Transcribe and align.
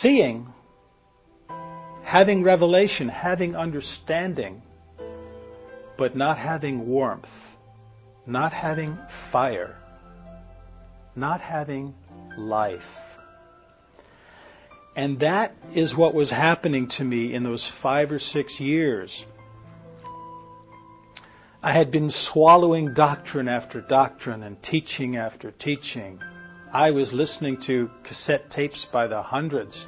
seeing, 0.00 0.52
having 2.04 2.44
revelation, 2.44 3.08
having 3.08 3.56
understanding, 3.56 4.62
but 5.96 6.14
not 6.14 6.38
having 6.38 6.86
warmth, 6.86 7.56
not 8.24 8.52
having 8.52 8.96
fire, 9.08 9.76
not 11.16 11.40
having 11.40 11.94
life. 12.36 13.16
And 14.94 15.18
that 15.20 15.56
is 15.74 15.96
what 15.96 16.14
was 16.14 16.30
happening 16.30 16.86
to 16.98 17.04
me 17.04 17.34
in 17.34 17.42
those 17.42 17.66
five 17.66 18.12
or 18.12 18.20
six 18.20 18.60
years. 18.60 19.26
I 21.60 21.72
had 21.72 21.90
been 21.90 22.10
swallowing 22.10 22.94
doctrine 22.94 23.48
after 23.48 23.80
doctrine 23.80 24.44
and 24.44 24.62
teaching 24.62 25.16
after 25.16 25.50
teaching. 25.50 26.20
I 26.72 26.90
was 26.90 27.14
listening 27.14 27.56
to 27.62 27.90
cassette 28.04 28.50
tapes 28.50 28.84
by 28.84 29.06
the 29.06 29.22
hundreds. 29.22 29.86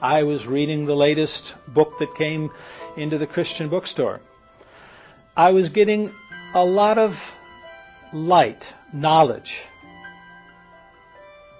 I 0.00 0.22
was 0.22 0.46
reading 0.46 0.86
the 0.86 0.94
latest 0.94 1.54
book 1.66 1.98
that 1.98 2.14
came 2.14 2.50
into 2.96 3.18
the 3.18 3.26
Christian 3.26 3.68
bookstore. 3.68 4.20
I 5.36 5.50
was 5.50 5.70
getting 5.70 6.12
a 6.54 6.64
lot 6.64 6.98
of 6.98 7.34
light, 8.12 8.72
knowledge, 8.92 9.62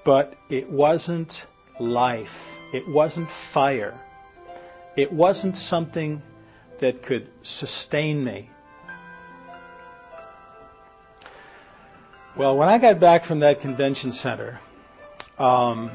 but 0.05 0.35
it 0.49 0.71
wasn't 0.71 1.45
life. 1.81 2.53
It 2.73 2.87
wasn't 2.87 3.31
fire. 3.31 3.99
It 4.97 5.13
wasn't 5.13 5.57
something 5.57 6.23
that 6.79 7.03
could 7.03 7.29
sustain 7.43 8.23
me. 8.23 8.51
Well, 12.35 12.57
when 12.57 12.69
I 12.69 12.79
got 12.79 12.99
back 12.99 13.25
from 13.25 13.41
that 13.41 13.61
convention 13.61 14.13
center, 14.13 14.59
um, 15.39 15.91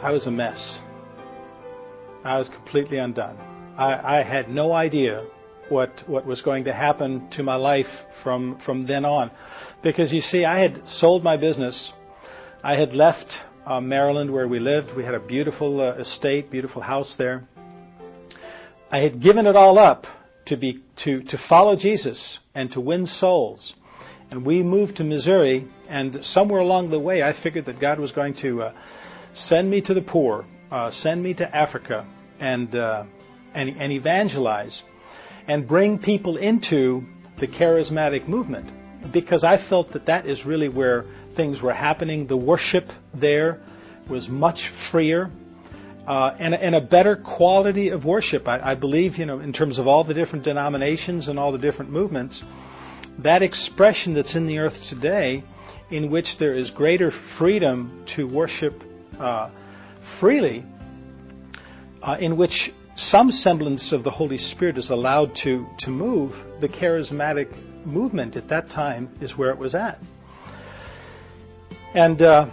I 0.00 0.12
was 0.12 0.26
a 0.26 0.30
mess. 0.30 0.80
I 2.24 2.38
was 2.38 2.48
completely 2.48 2.98
undone. 2.98 3.36
I, 3.76 4.18
I, 4.18 4.22
had 4.22 4.48
no 4.50 4.72
idea 4.72 5.24
what 5.68 6.02
what 6.08 6.26
was 6.26 6.42
going 6.42 6.64
to 6.64 6.72
happen 6.72 7.28
to 7.30 7.42
my 7.42 7.54
life 7.54 8.06
from 8.10 8.58
from 8.58 8.82
then 8.82 9.04
on, 9.04 9.30
because 9.82 10.12
you 10.12 10.20
see, 10.20 10.44
I 10.44 10.58
had 10.58 10.84
sold 10.84 11.22
my 11.22 11.36
business 11.36 11.92
I 12.62 12.74
had 12.74 12.94
left 12.94 13.38
uh, 13.66 13.80
Maryland 13.80 14.32
where 14.32 14.48
we 14.48 14.58
lived. 14.58 14.94
We 14.96 15.04
had 15.04 15.14
a 15.14 15.20
beautiful 15.20 15.80
uh, 15.80 15.92
estate, 15.92 16.50
beautiful 16.50 16.82
house 16.82 17.14
there. 17.14 17.44
I 18.90 18.98
had 18.98 19.20
given 19.20 19.46
it 19.46 19.54
all 19.54 19.78
up 19.78 20.06
to 20.48 20.56
be 20.56 20.80
to 20.96 21.22
to 21.22 21.38
follow 21.38 21.76
Jesus 21.76 22.38
and 22.54 22.70
to 22.72 22.80
win 22.80 23.06
souls. 23.06 23.74
And 24.30 24.44
we 24.44 24.62
moved 24.62 24.96
to 24.96 25.04
Missouri, 25.04 25.66
and 25.88 26.22
somewhere 26.22 26.60
along 26.60 26.90
the 26.90 26.98
way, 26.98 27.22
I 27.22 27.32
figured 27.32 27.64
that 27.64 27.80
God 27.80 27.98
was 27.98 28.12
going 28.12 28.34
to 28.34 28.62
uh, 28.62 28.72
send 29.32 29.70
me 29.70 29.80
to 29.80 29.94
the 29.94 30.02
poor, 30.02 30.44
uh, 30.70 30.90
send 30.90 31.22
me 31.22 31.32
to 31.34 31.56
Africa, 31.56 32.04
and, 32.38 32.76
uh, 32.76 33.04
and 33.54 33.80
and 33.80 33.90
evangelize, 33.90 34.82
and 35.46 35.66
bring 35.66 35.98
people 35.98 36.36
into 36.36 37.06
the 37.38 37.46
charismatic 37.46 38.28
movement, 38.28 38.68
because 39.12 39.44
I 39.44 39.56
felt 39.56 39.92
that 39.92 40.06
that 40.06 40.26
is 40.26 40.44
really 40.44 40.68
where 40.68 41.06
things 41.32 41.62
were 41.62 41.72
happening. 41.72 42.26
The 42.26 42.36
worship 42.36 42.92
there 43.14 43.60
was 44.08 44.28
much 44.28 44.68
freer. 44.68 45.30
Uh, 46.08 46.34
and, 46.38 46.54
and, 46.54 46.74
a 46.74 46.80
better 46.80 47.16
quality 47.16 47.90
of 47.90 48.06
worship. 48.06 48.48
I, 48.48 48.70
I, 48.70 48.74
believe, 48.76 49.18
you 49.18 49.26
know, 49.26 49.40
in 49.40 49.52
terms 49.52 49.78
of 49.78 49.86
all 49.86 50.04
the 50.04 50.14
different 50.14 50.42
denominations 50.42 51.28
and 51.28 51.38
all 51.38 51.52
the 51.52 51.58
different 51.58 51.90
movements, 51.90 52.42
that 53.18 53.42
expression 53.42 54.14
that's 54.14 54.34
in 54.34 54.46
the 54.46 54.60
earth 54.60 54.82
today, 54.82 55.44
in 55.90 56.08
which 56.08 56.38
there 56.38 56.54
is 56.54 56.70
greater 56.70 57.10
freedom 57.10 58.04
to 58.06 58.26
worship 58.26 58.82
uh, 59.20 59.50
freely, 60.00 60.64
uh, 62.02 62.16
in 62.18 62.38
which 62.38 62.72
some 62.94 63.30
semblance 63.30 63.92
of 63.92 64.02
the 64.02 64.10
Holy 64.10 64.38
Spirit 64.38 64.78
is 64.78 64.88
allowed 64.88 65.34
to, 65.34 65.66
to 65.76 65.90
move, 65.90 66.42
the 66.60 66.70
charismatic 66.70 67.48
movement 67.84 68.34
at 68.36 68.48
that 68.48 68.70
time 68.70 69.10
is 69.20 69.36
where 69.36 69.50
it 69.50 69.58
was 69.58 69.74
at. 69.74 70.00
And 71.92 72.22
uh, 72.22 72.46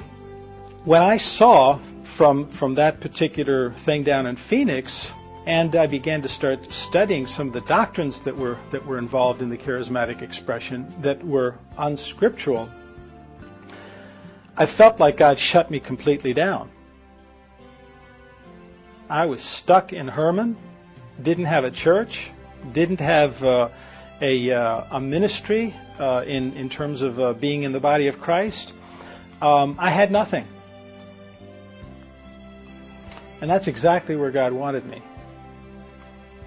when 0.83 1.01
I 1.01 1.15
saw 1.15 1.79
from 2.15 2.47
from 2.47 2.75
that 2.75 3.01
particular 3.01 3.71
thing 3.71 4.03
down 4.03 4.25
in 4.25 4.37
Phoenix, 4.37 5.11
and 5.45 5.75
I 5.75 5.87
began 5.87 6.21
to 6.21 6.29
start 6.29 6.73
studying 6.73 7.27
some 7.27 7.47
of 7.47 7.53
the 7.53 7.61
doctrines 7.61 8.21
that 8.21 8.37
were 8.37 8.57
that 8.71 8.85
were 8.85 8.97
involved 8.97 9.41
in 9.41 9.49
the 9.49 9.57
charismatic 9.57 10.21
expression 10.21 10.93
that 11.01 11.25
were 11.25 11.55
unscriptural, 11.77 12.69
I 14.55 14.65
felt 14.65 14.97
like 14.97 15.17
God 15.17 15.37
shut 15.37 15.69
me 15.69 15.81
completely 15.81 16.33
down. 16.33 16.71
I 19.09 19.25
was 19.25 19.43
stuck 19.43 19.91
in 19.91 20.07
Hermann, 20.07 20.55
didn't 21.21 21.45
have 21.45 21.65
a 21.65 21.71
church, 21.71 22.31
didn't 22.71 23.01
have 23.01 23.43
uh, 23.43 23.69
a, 24.21 24.51
uh, 24.51 24.83
a 24.89 25.01
ministry 25.01 25.73
uh, 25.99 26.23
in 26.25 26.53
in 26.53 26.69
terms 26.69 27.01
of 27.01 27.19
uh, 27.19 27.33
being 27.33 27.63
in 27.63 27.73
the 27.73 27.81
body 27.81 28.07
of 28.07 28.21
Christ 28.21 28.71
um, 29.41 29.75
I 29.79 29.89
had 29.89 30.11
nothing. 30.11 30.47
And 33.41 33.49
that's 33.49 33.67
exactly 33.67 34.15
where 34.15 34.31
God 34.31 34.53
wanted 34.53 34.85
me. 34.85 35.01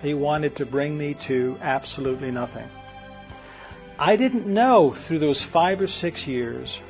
He 0.03 0.15
wanted 0.15 0.57
to 0.57 0.67
bring 0.67 0.97
me 0.97 1.15
to 1.15 1.59
absolutely 1.61 2.31
nothing. 2.31 2.69
I 3.99 4.17
didn't 4.17 4.47
know 4.47 4.93
through 4.93 5.19
those 5.19 5.43
five 5.43 5.81
or 5.81 5.89
six 5.89 6.27
years 6.27 6.81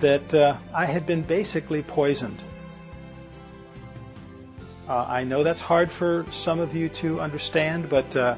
that 0.00 0.34
uh, 0.34 0.56
I 0.72 0.86
had 0.86 1.04
been 1.04 1.22
basically 1.22 1.82
poisoned. 1.82 2.42
Uh, 4.88 5.04
I 5.06 5.24
know 5.24 5.44
that's 5.44 5.60
hard 5.60 5.90
for 5.90 6.24
some 6.32 6.60
of 6.60 6.74
you 6.74 6.88
to 6.88 7.20
understand, 7.20 7.90
but 7.90 8.16
uh, 8.16 8.36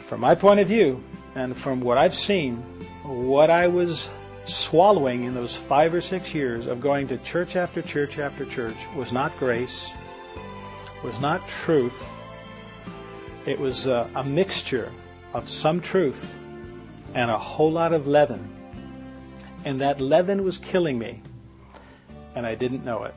from 0.00 0.20
my 0.20 0.34
point 0.34 0.60
of 0.60 0.68
view 0.68 1.02
and 1.34 1.56
from 1.56 1.80
what 1.80 1.96
I've 1.96 2.14
seen, 2.14 2.56
what 3.02 3.48
I 3.48 3.68
was 3.68 4.10
swallowing 4.46 5.24
in 5.24 5.34
those 5.34 5.54
five 5.54 5.92
or 5.92 6.00
six 6.00 6.34
years 6.34 6.66
of 6.66 6.80
going 6.80 7.08
to 7.08 7.18
church 7.18 7.56
after 7.56 7.82
church 7.82 8.18
after 8.18 8.44
church 8.44 8.76
was 8.94 9.12
not 9.12 9.36
grace, 9.38 9.90
was 11.02 11.18
not 11.20 11.46
truth. 11.48 12.04
It 13.44 13.58
was 13.58 13.86
a, 13.86 14.08
a 14.14 14.24
mixture 14.24 14.92
of 15.34 15.48
some 15.48 15.80
truth 15.80 16.34
and 17.14 17.30
a 17.30 17.38
whole 17.38 17.72
lot 17.72 17.92
of 17.92 18.06
leaven. 18.06 18.52
And 19.64 19.80
that 19.80 20.00
leaven 20.00 20.44
was 20.44 20.58
killing 20.58 20.98
me, 20.98 21.22
and 22.34 22.46
I 22.46 22.54
didn't 22.54 22.84
know 22.84 23.04
it. 23.04 23.14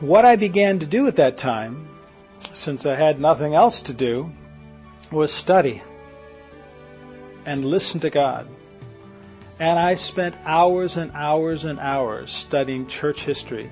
What 0.00 0.24
I 0.24 0.36
began 0.36 0.80
to 0.80 0.86
do 0.86 1.06
at 1.06 1.16
that 1.16 1.38
time, 1.38 1.88
since 2.52 2.84
I 2.84 2.96
had 2.96 3.18
nothing 3.18 3.54
else 3.54 3.82
to 3.82 3.94
do, 3.94 4.30
was 5.10 5.32
study 5.32 5.82
and 7.46 7.64
listen 7.64 8.00
to 8.00 8.10
God 8.10 8.46
and 9.58 9.78
I 9.78 9.94
spent 9.94 10.36
hours 10.44 10.96
and 10.96 11.12
hours 11.14 11.64
and 11.64 11.78
hours 11.78 12.32
studying 12.32 12.86
church 12.86 13.24
history, 13.24 13.70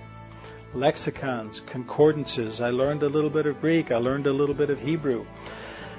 lexicons, 0.75 1.61
concordances. 1.61 2.61
I 2.61 2.71
learned 2.71 3.03
a 3.03 3.09
little 3.09 3.31
bit 3.31 3.47
of 3.47 3.61
Greek. 3.61 3.91
I 3.91 3.97
learned 3.97 4.27
a 4.27 4.33
little 4.33 4.55
bit 4.55 4.71
of 4.71 4.81
Hebrew. 4.81 5.27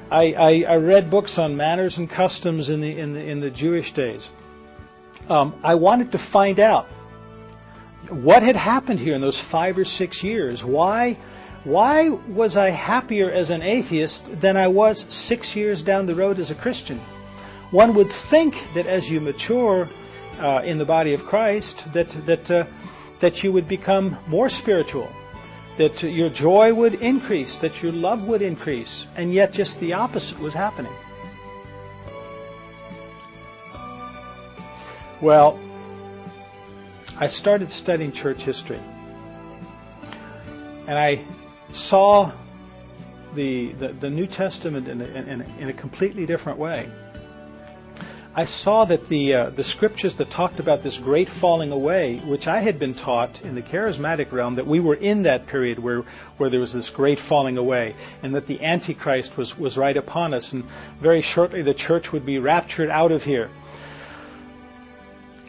I, 0.10 0.34
I, 0.34 0.66
I 0.68 0.76
read 0.78 1.10
books 1.10 1.38
on 1.38 1.58
manners 1.58 1.98
and 1.98 2.10
customs 2.10 2.70
in 2.70 2.82
the 2.82 2.98
in 2.98 3.14
the, 3.14 3.22
in 3.22 3.40
the 3.40 3.50
Jewish 3.50 3.94
days. 3.94 4.30
Um, 5.30 5.60
I 5.64 5.76
wanted 5.76 6.12
to 6.12 6.18
find 6.18 6.60
out 6.60 6.88
what 8.10 8.44
had 8.44 8.56
happened 8.56 9.00
here 9.00 9.16
in 9.16 9.22
those 9.22 9.40
five 9.40 9.78
or 9.78 9.86
six 9.86 10.24
years. 10.24 10.64
Why 10.64 11.18
why 11.64 12.10
was 12.10 12.58
I 12.58 12.70
happier 12.70 13.32
as 13.32 13.50
an 13.50 13.62
atheist 13.62 14.42
than 14.42 14.58
I 14.58 14.68
was 14.68 15.06
six 15.08 15.56
years 15.56 15.82
down 15.84 16.06
the 16.06 16.16
road 16.16 16.40
as 16.40 16.52
a 16.52 16.56
Christian? 16.56 17.00
One 17.74 17.96
would 17.96 18.12
think 18.12 18.54
that 18.76 18.86
as 18.86 19.10
you 19.10 19.20
mature 19.20 19.90
uh, 20.40 20.62
in 20.64 20.78
the 20.78 20.86
body 20.86 21.16
of 21.16 21.26
Christ, 21.26 21.92
that 21.94 22.10
that 22.28 22.52
uh, 22.52 22.66
that 23.20 23.44
you 23.44 23.52
would 23.52 23.68
become 23.68 24.16
more 24.28 24.48
spiritual, 24.48 25.12
that 25.78 26.04
your 26.04 26.30
joy 26.30 26.72
would 26.72 26.94
increase, 27.02 27.58
that 27.58 27.81
your 27.81 27.92
love 27.92 28.28
would 28.28 28.44
increase, 28.44 29.08
and 29.16 29.34
yet 29.34 29.54
just 29.54 29.80
the 29.80 29.94
opposite 29.94 30.38
was 30.38 30.54
happening. 30.54 30.94
Well, 35.19 35.60
I 37.18 37.26
started 37.26 37.72
studying 37.72 38.12
church 38.12 38.44
history, 38.44 38.81
and 40.86 40.96
I 40.96 41.26
saw 41.72 42.34
the 43.34 43.72
the, 43.72 43.88
the 43.88 44.12
New 44.12 44.28
Testament 44.28 44.88
in 44.88 45.02
a, 45.02 45.06
in, 45.06 45.42
a, 45.42 45.46
in 45.58 45.69
a 45.69 45.74
completely 45.74 46.28
different 46.28 46.60
way. 46.60 46.88
I 48.35 48.45
saw 48.45 48.85
that 48.85 49.09
the 49.09 49.35
uh, 49.35 49.50
the 49.51 49.63
scriptures 49.63 50.15
that 50.15 50.31
talked 50.31 50.59
about 50.59 50.81
this 50.81 50.97
great 50.97 51.30
falling 51.30 51.71
away, 51.71 52.18
which 52.18 52.47
I 52.47 52.62
had 52.62 52.80
been 52.80 52.95
taught 52.95 53.39
in 53.44 53.53
the 53.53 53.62
charismatic 53.62 54.31
realm, 54.31 54.56
that 54.56 54.65
we 54.65 54.80
were 54.80 54.95
in 54.95 55.24
that 55.24 55.45
period 55.45 55.77
where 55.77 56.03
where 56.38 56.50
there 56.50 56.59
was 56.59 56.74
this 56.74 56.89
great 56.89 57.19
falling 57.19 57.59
away, 57.59 57.94
and 58.24 58.33
that 58.33 58.47
the 58.47 58.63
Antichrist 58.63 59.38
was 59.38 59.56
was 59.56 59.77
right 59.77 59.95
upon 59.95 60.33
us, 60.33 60.51
and 60.51 60.63
very 61.00 61.21
shortly 61.21 61.62
the 61.62 61.75
church 61.75 62.12
would 62.12 62.25
be 62.25 62.39
raptured 62.39 62.89
out 62.89 63.12
of 63.12 63.24
here. 63.24 63.51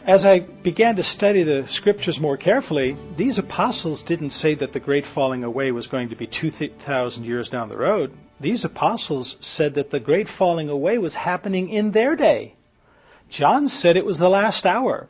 as 0.04 0.26
I 0.26 0.40
began 0.40 0.96
to 0.96 1.02
study 1.02 1.42
the 1.42 1.66
scriptures 1.66 2.20
more 2.20 2.36
carefully, 2.36 2.98
these 3.16 3.38
apostles 3.38 4.02
didn't 4.02 4.30
say 4.30 4.54
that 4.56 4.74
the 4.74 4.80
great 4.80 5.06
falling 5.06 5.42
away 5.42 5.72
was 5.72 5.86
going 5.86 6.10
to 6.10 6.16
be 6.16 6.26
2,000 6.26 7.24
years 7.24 7.48
down 7.48 7.70
the 7.70 7.78
road. 7.78 8.12
These 8.40 8.66
apostles 8.66 9.38
said 9.40 9.74
that 9.74 9.88
the 9.88 10.00
great 10.00 10.28
falling 10.28 10.68
away 10.68 10.98
was 10.98 11.14
happening 11.14 11.70
in 11.70 11.92
their 11.92 12.14
day. 12.16 12.56
John 13.28 13.68
said 13.68 13.96
it 13.96 14.04
was 14.06 14.18
the 14.18 14.28
last 14.30 14.66
hour. 14.66 15.08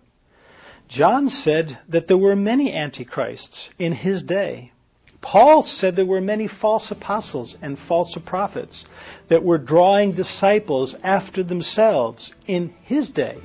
John 0.89 1.29
said 1.29 1.79
that 1.89 2.07
there 2.07 2.19
were 2.19 2.37
many 2.37 2.73
antichrists 2.73 3.71
in 3.79 3.93
his 3.93 4.23
day. 4.23 4.73
Paul 5.21 5.63
said 5.63 5.97
there 5.97 6.05
were 6.05 6.21
many 6.21 6.47
false 6.47 6.91
apostles 6.91 7.57
and 7.63 7.79
false 7.79 8.15
prophets 8.17 8.85
that 9.29 9.43
were 9.43 9.57
drawing 9.59 10.13
disciples 10.13 10.95
after 11.03 11.43
themselves 11.43 12.35
in 12.47 12.75
his 12.83 13.09
day. 13.09 13.39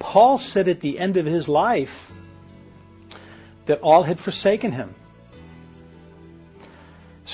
Paul 0.00 0.38
said 0.38 0.68
at 0.68 0.80
the 0.80 0.98
end 0.98 1.16
of 1.16 1.26
his 1.26 1.48
life 1.48 2.10
that 3.66 3.80
all 3.80 4.02
had 4.02 4.18
forsaken 4.18 4.72
him. 4.72 4.94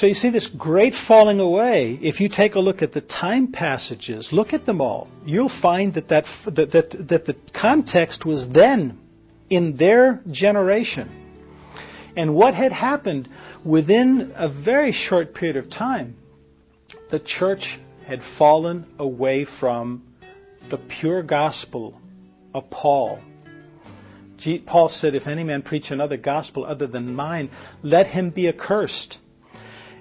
So 0.00 0.06
you 0.06 0.14
see 0.14 0.30
this 0.30 0.46
great 0.46 0.94
falling 0.94 1.40
away. 1.40 1.98
If 2.00 2.22
you 2.22 2.30
take 2.30 2.54
a 2.54 2.60
look 2.60 2.80
at 2.80 2.92
the 2.92 3.02
time 3.02 3.48
passages, 3.48 4.32
look 4.32 4.54
at 4.54 4.64
them 4.64 4.80
all, 4.80 5.08
you'll 5.26 5.50
find 5.50 5.92
that, 5.92 6.08
that, 6.08 6.24
that, 6.46 6.70
that, 6.70 7.08
that 7.08 7.24
the 7.26 7.34
context 7.52 8.24
was 8.24 8.48
then 8.48 8.98
in 9.50 9.76
their 9.76 10.22
generation. 10.30 11.10
And 12.16 12.34
what 12.34 12.54
had 12.54 12.72
happened 12.72 13.28
within 13.62 14.32
a 14.36 14.48
very 14.48 14.90
short 14.90 15.34
period 15.34 15.58
of 15.58 15.68
time, 15.68 16.16
the 17.10 17.18
church 17.18 17.78
had 18.06 18.22
fallen 18.22 18.86
away 18.98 19.44
from 19.44 20.02
the 20.70 20.78
pure 20.78 21.22
gospel 21.22 22.00
of 22.54 22.70
Paul. 22.70 23.20
Paul 24.64 24.88
said, 24.88 25.14
If 25.14 25.28
any 25.28 25.44
man 25.44 25.60
preach 25.60 25.90
another 25.90 26.16
gospel 26.16 26.64
other 26.64 26.86
than 26.86 27.14
mine, 27.14 27.50
let 27.82 28.06
him 28.06 28.30
be 28.30 28.48
accursed. 28.48 29.18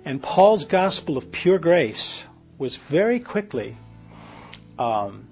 And 0.06 0.22
Paul's 0.22 0.66
gospel 0.66 1.18
of 1.18 1.32
pure 1.32 1.60
grace 1.60 2.24
was 2.58 2.76
very 2.76 3.20
quickly 3.20 3.78
um, 4.78 5.28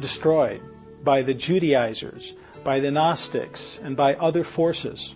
destroyed 0.00 0.62
by 1.02 1.22
the 1.22 1.34
Judaizers, 1.34 2.32
by 2.62 2.80
the 2.80 2.90
Gnostics, 2.90 3.78
and 3.82 3.96
by 3.96 4.14
other 4.14 4.44
forces. 4.44 5.14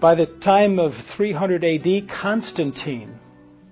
By 0.00 0.14
the 0.14 0.26
time 0.26 0.78
of 0.78 0.94
300 0.94 1.64
AD, 1.64 2.08
Constantine 2.08 3.18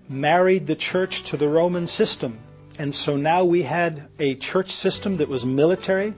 married 0.09 0.67
the 0.67 0.77
church 0.77 1.25
to 1.25 1.37
the 1.37 1.49
Roman 1.49 1.87
system 1.87 2.39
and 2.79 2.95
so 2.95 3.17
now 3.17 3.45
we 3.45 3.63
had 3.63 4.09
a 4.19 4.35
church 4.35 4.71
system 4.71 5.19
that 5.19 5.29
was 5.29 5.45
military, 5.45 6.15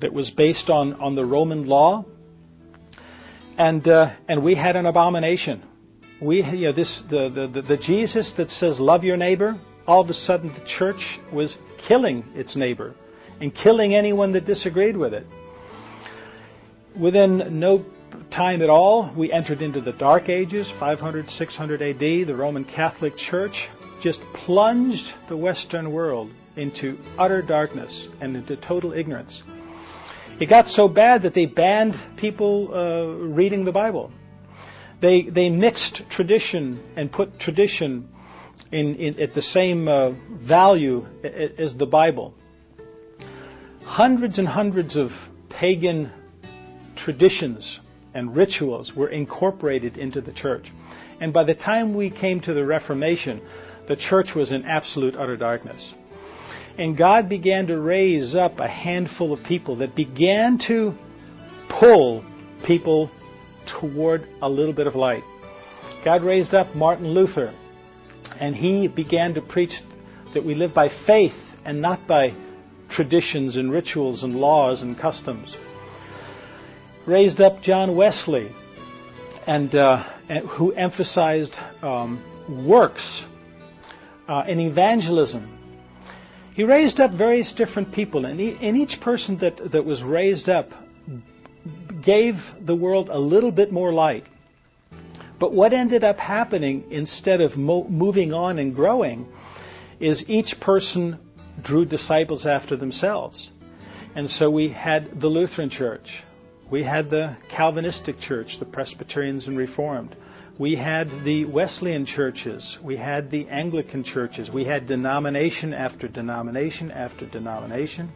that 0.00 0.12
was 0.12 0.30
based 0.30 0.68
on, 0.70 0.94
on 0.94 1.14
the 1.14 1.24
Roman 1.24 1.66
law, 1.66 2.04
and 3.62 3.86
uh, 3.86 4.10
and 4.26 4.42
we 4.42 4.56
had 4.56 4.74
an 4.74 4.86
abomination. 4.86 5.62
We 6.20 6.42
you 6.42 6.66
know 6.66 6.72
this 6.72 7.02
the, 7.02 7.28
the 7.28 7.62
the 7.62 7.76
Jesus 7.76 8.32
that 8.32 8.50
says 8.50 8.80
love 8.80 9.04
your 9.04 9.16
neighbor. 9.16 9.56
All 9.86 10.00
of 10.00 10.10
a 10.10 10.14
sudden, 10.14 10.52
the 10.52 10.60
church 10.60 11.20
was 11.30 11.58
killing 11.78 12.24
its 12.34 12.56
neighbor 12.56 12.94
and 13.40 13.54
killing 13.54 13.94
anyone 13.94 14.32
that 14.32 14.44
disagreed 14.44 14.96
with 14.96 15.14
it. 15.14 15.26
Within 16.96 17.60
no 17.60 17.84
time 18.30 18.62
at 18.62 18.70
all, 18.70 19.10
we 19.14 19.32
entered 19.32 19.62
into 19.62 19.80
the 19.80 19.92
Dark 19.92 20.28
Ages, 20.28 20.70
500, 20.70 21.28
600 21.28 21.82
AD. 21.82 21.98
The 21.98 22.34
Roman 22.34 22.64
Catholic 22.64 23.16
Church 23.16 23.68
just 24.00 24.20
plunged 24.32 25.14
the 25.28 25.36
Western 25.36 25.92
world 25.92 26.30
into 26.56 26.98
utter 27.18 27.42
darkness 27.42 28.08
and 28.20 28.36
into 28.36 28.56
total 28.56 28.92
ignorance. 28.92 29.42
It 30.42 30.48
got 30.48 30.66
so 30.66 30.88
bad 30.88 31.22
that 31.22 31.34
they 31.34 31.46
banned 31.46 31.96
people 32.16 32.74
uh, 32.74 33.04
reading 33.04 33.64
the 33.64 33.70
Bible. 33.70 34.10
They, 34.98 35.22
they 35.22 35.50
mixed 35.50 36.10
tradition 36.10 36.82
and 36.96 37.12
put 37.12 37.38
tradition 37.38 38.08
in, 38.72 38.96
in 38.96 39.20
at 39.20 39.34
the 39.34 39.40
same 39.40 39.86
uh, 39.86 40.10
value 40.30 41.06
as 41.22 41.76
the 41.76 41.86
Bible. 41.86 42.34
Hundreds 43.84 44.40
and 44.40 44.48
hundreds 44.48 44.96
of 44.96 45.30
pagan 45.48 46.10
traditions 46.96 47.78
and 48.12 48.34
rituals 48.34 48.96
were 48.96 49.08
incorporated 49.08 49.96
into 49.96 50.20
the 50.20 50.32
church. 50.32 50.72
And 51.20 51.32
by 51.32 51.44
the 51.44 51.54
time 51.54 51.94
we 51.94 52.10
came 52.10 52.40
to 52.40 52.52
the 52.52 52.64
Reformation, 52.64 53.42
the 53.86 53.94
church 53.94 54.34
was 54.34 54.50
in 54.50 54.64
absolute 54.64 55.14
utter 55.14 55.36
darkness. 55.36 55.94
And 56.78 56.96
God 56.96 57.28
began 57.28 57.66
to 57.66 57.78
raise 57.78 58.34
up 58.34 58.58
a 58.58 58.68
handful 58.68 59.32
of 59.32 59.42
people 59.44 59.76
that 59.76 59.94
began 59.94 60.58
to 60.58 60.96
pull 61.68 62.24
people 62.64 63.10
toward 63.66 64.26
a 64.40 64.48
little 64.48 64.72
bit 64.72 64.86
of 64.86 64.96
light. 64.96 65.24
God 66.04 66.24
raised 66.24 66.54
up 66.54 66.74
Martin 66.74 67.08
Luther, 67.08 67.52
and 68.40 68.56
he 68.56 68.88
began 68.88 69.34
to 69.34 69.40
preach 69.40 69.82
that 70.32 70.44
we 70.44 70.54
live 70.54 70.72
by 70.72 70.88
faith 70.88 71.62
and 71.64 71.80
not 71.80 72.06
by 72.06 72.34
traditions 72.88 73.56
and 73.56 73.70
rituals 73.70 74.24
and 74.24 74.40
laws 74.40 74.82
and 74.82 74.98
customs. 74.98 75.56
Raised 77.06 77.40
up 77.40 77.62
John 77.62 77.96
Wesley, 77.96 78.52
and, 79.46 79.74
uh, 79.74 80.04
and 80.28 80.46
who 80.46 80.72
emphasized 80.72 81.58
um, 81.82 82.22
works 82.48 83.24
uh, 84.28 84.44
in 84.46 84.60
evangelism. 84.60 85.61
He 86.54 86.64
raised 86.64 87.00
up 87.00 87.12
various 87.12 87.52
different 87.52 87.92
people, 87.92 88.26
and, 88.26 88.38
he, 88.38 88.58
and 88.60 88.76
each 88.76 89.00
person 89.00 89.38
that, 89.38 89.56
that 89.72 89.84
was 89.84 90.02
raised 90.02 90.48
up 90.48 90.72
gave 92.02 92.54
the 92.60 92.74
world 92.74 93.08
a 93.08 93.18
little 93.18 93.52
bit 93.52 93.72
more 93.72 93.92
light. 93.92 94.26
But 95.38 95.52
what 95.52 95.72
ended 95.72 96.04
up 96.04 96.18
happening 96.18 96.84
instead 96.90 97.40
of 97.40 97.56
mo- 97.56 97.88
moving 97.88 98.34
on 98.34 98.58
and 98.58 98.74
growing 98.74 99.26
is 99.98 100.28
each 100.28 100.60
person 100.60 101.18
drew 101.62 101.84
disciples 101.84 102.44
after 102.46 102.76
themselves. 102.76 103.50
And 104.14 104.28
so 104.28 104.50
we 104.50 104.68
had 104.68 105.20
the 105.20 105.28
Lutheran 105.28 105.70
Church, 105.70 106.22
we 106.68 106.82
had 106.82 107.08
the 107.08 107.36
Calvinistic 107.48 108.20
Church, 108.20 108.58
the 108.58 108.64
Presbyterians 108.64 109.48
and 109.48 109.56
Reformed. 109.56 110.14
We 110.58 110.76
had 110.76 111.24
the 111.24 111.46
Wesleyan 111.46 112.04
churches. 112.04 112.78
We 112.82 112.96
had 112.96 113.30
the 113.30 113.48
Anglican 113.48 114.04
churches. 114.04 114.50
We 114.50 114.64
had 114.64 114.86
denomination 114.86 115.72
after 115.72 116.08
denomination 116.08 116.90
after 116.90 117.24
denomination 117.24 118.12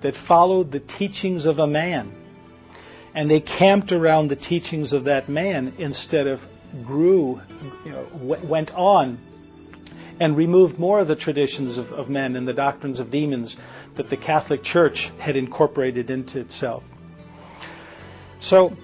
that 0.00 0.14
followed 0.14 0.70
the 0.70 0.78
teachings 0.78 1.46
of 1.46 1.58
a 1.58 1.66
man. 1.66 2.12
And 3.12 3.28
they 3.28 3.40
camped 3.40 3.90
around 3.90 4.28
the 4.28 4.36
teachings 4.36 4.92
of 4.92 5.04
that 5.04 5.28
man 5.28 5.74
instead 5.78 6.28
of 6.28 6.46
grew, 6.84 7.40
you 7.84 7.90
know, 7.90 8.06
went 8.22 8.72
on 8.74 9.18
and 10.20 10.36
removed 10.36 10.78
more 10.78 11.00
of 11.00 11.08
the 11.08 11.16
traditions 11.16 11.78
of, 11.78 11.92
of 11.92 12.08
men 12.08 12.36
and 12.36 12.46
the 12.46 12.52
doctrines 12.52 13.00
of 13.00 13.10
demons 13.10 13.56
that 13.96 14.10
the 14.10 14.16
Catholic 14.16 14.62
Church 14.62 15.10
had 15.18 15.36
incorporated 15.36 16.10
into 16.10 16.38
itself. 16.38 16.84
So 18.40 18.76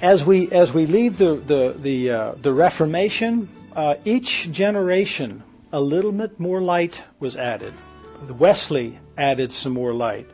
as 0.00 0.24
we 0.24 0.50
as 0.50 0.72
we 0.72 0.86
leave 0.86 1.18
the 1.18 1.34
the 1.36 1.74
the, 1.78 2.10
uh, 2.10 2.32
the 2.40 2.52
Reformation, 2.52 3.48
uh, 3.74 3.96
each 4.04 4.50
generation 4.50 5.42
a 5.72 5.80
little 5.80 6.12
bit 6.12 6.38
more 6.38 6.60
light 6.60 7.02
was 7.18 7.36
added. 7.36 7.74
Wesley 8.28 8.98
added 9.16 9.52
some 9.52 9.72
more 9.72 9.92
light. 9.92 10.28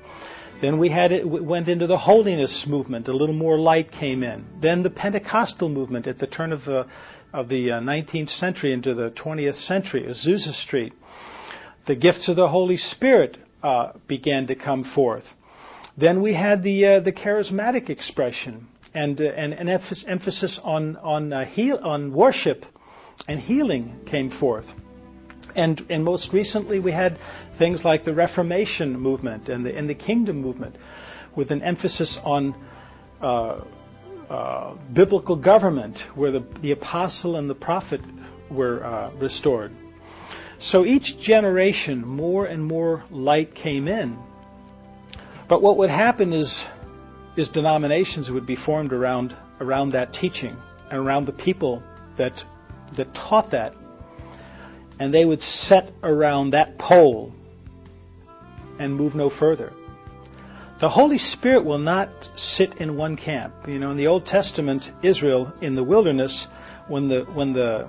Then 0.61 0.79
we 0.79 0.89
had 0.89 1.13
it 1.13 1.27
went 1.27 1.69
into 1.69 1.87
the 1.87 1.99
holiness 1.99 2.67
movement. 2.67 3.09
A 3.09 3.13
little 3.13 3.35
more 3.35 3.59
light 3.59 3.91
came 3.91 4.23
in. 4.23 4.45
Then 4.61 4.83
the 4.83 4.91
Pentecostal 4.91 5.69
movement 5.69 6.07
at 6.07 6.19
the 6.19 6.27
turn 6.27 6.53
of 6.53 6.65
the 6.65 6.87
of 7.33 7.49
the 7.49 7.69
19th 7.69 8.25
uh, 8.25 8.27
century 8.27 8.73
into 8.73 8.95
the 8.95 9.11
20th 9.11 9.57
century, 9.57 10.05
Azusa 10.05 10.53
Street. 10.53 10.93
The 11.87 11.97
gifts 11.97 12.29
of 12.29 12.37
the 12.37 12.49
Holy 12.49 12.77
Spirit 12.77 13.39
uh, 13.63 13.93
began 14.07 14.47
to 14.47 14.55
come 14.55 14.85
forth. 14.85 15.35
Then 15.97 16.23
we 16.23 16.33
had 16.33 16.63
the 16.63 16.87
uh, 16.87 17.01
the 17.01 17.13
charismatic 17.13 17.91
expression 17.91 18.69
and 18.95 19.21
uh, 19.21 19.25
and 19.25 19.53
an 19.53 19.69
emphasis 19.69 20.59
on 20.59 20.97
on 20.97 21.33
uh, 21.33 21.45
heal, 21.45 21.79
on 21.83 22.13
worship 22.13 22.65
and 23.29 23.41
healing 23.41 24.01
came 24.07 24.31
forth. 24.31 24.75
And 25.57 25.85
and 25.91 26.05
most 26.05 26.33
recently 26.33 26.81
we 26.81 26.93
had 26.93 27.19
things 27.55 27.85
like 27.85 28.05
the 28.05 28.15
Reformation 28.15 28.99
movement 28.99 29.49
and 29.49 29.67
the 29.67 29.77
and 29.77 29.89
the 29.89 29.95
Kingdom 29.95 30.37
movement, 30.37 30.77
with 31.35 31.51
an 31.51 31.63
emphasis 31.63 32.19
on 32.19 32.55
uh, 33.21 33.61
uh, 34.31 34.75
biblical 34.93 35.37
government, 35.37 36.01
where 36.15 36.31
the 36.31 36.45
the 36.61 36.73
apostle 36.73 37.37
and 37.37 37.49
the 37.51 37.55
prophet 37.55 38.01
were 38.51 38.85
uh, 38.85 39.11
restored. 39.19 39.73
So 40.59 40.85
each 40.85 41.19
generation, 41.19 42.07
more 42.07 42.47
and 42.47 42.65
more 42.65 43.03
light 43.11 43.55
came 43.55 43.89
in. 43.89 44.17
But 45.47 45.61
what 45.61 45.77
would 45.77 45.91
happen 45.91 46.33
is 46.33 46.65
is 47.37 47.49
denominations 47.49 48.31
would 48.31 48.47
be 48.47 48.57
formed 48.57 48.93
around 48.93 49.35
around 49.61 49.91
that 49.91 50.13
teaching 50.13 50.57
and 50.91 50.99
around 50.99 51.27
the 51.27 51.33
people 51.33 51.83
that 52.17 52.45
that 52.93 53.13
taught 53.15 53.51
that, 53.51 53.75
and 54.99 55.13
they 55.13 55.25
would 55.25 55.43
set 55.43 55.91
around 56.03 56.51
that 56.51 56.79
pole 56.79 57.33
and 58.79 58.95
move 58.95 59.15
no 59.15 59.29
further. 59.29 59.73
The 60.79 60.89
Holy 60.89 61.19
Spirit 61.19 61.65
will 61.65 61.79
not 61.79 62.29
sit 62.35 62.75
in 62.75 62.97
one 62.97 63.17
camp. 63.17 63.55
You 63.69 63.79
know, 63.79 63.91
in 63.91 63.97
the 63.97 64.09
Old 64.09 64.27
Testament, 64.27 64.91
Israel 65.03 65.53
in 65.61 65.77
the 65.77 65.85
wilderness, 65.85 66.45
when 66.89 67.09
the 67.09 67.23
when 67.23 67.53
the 67.53 67.89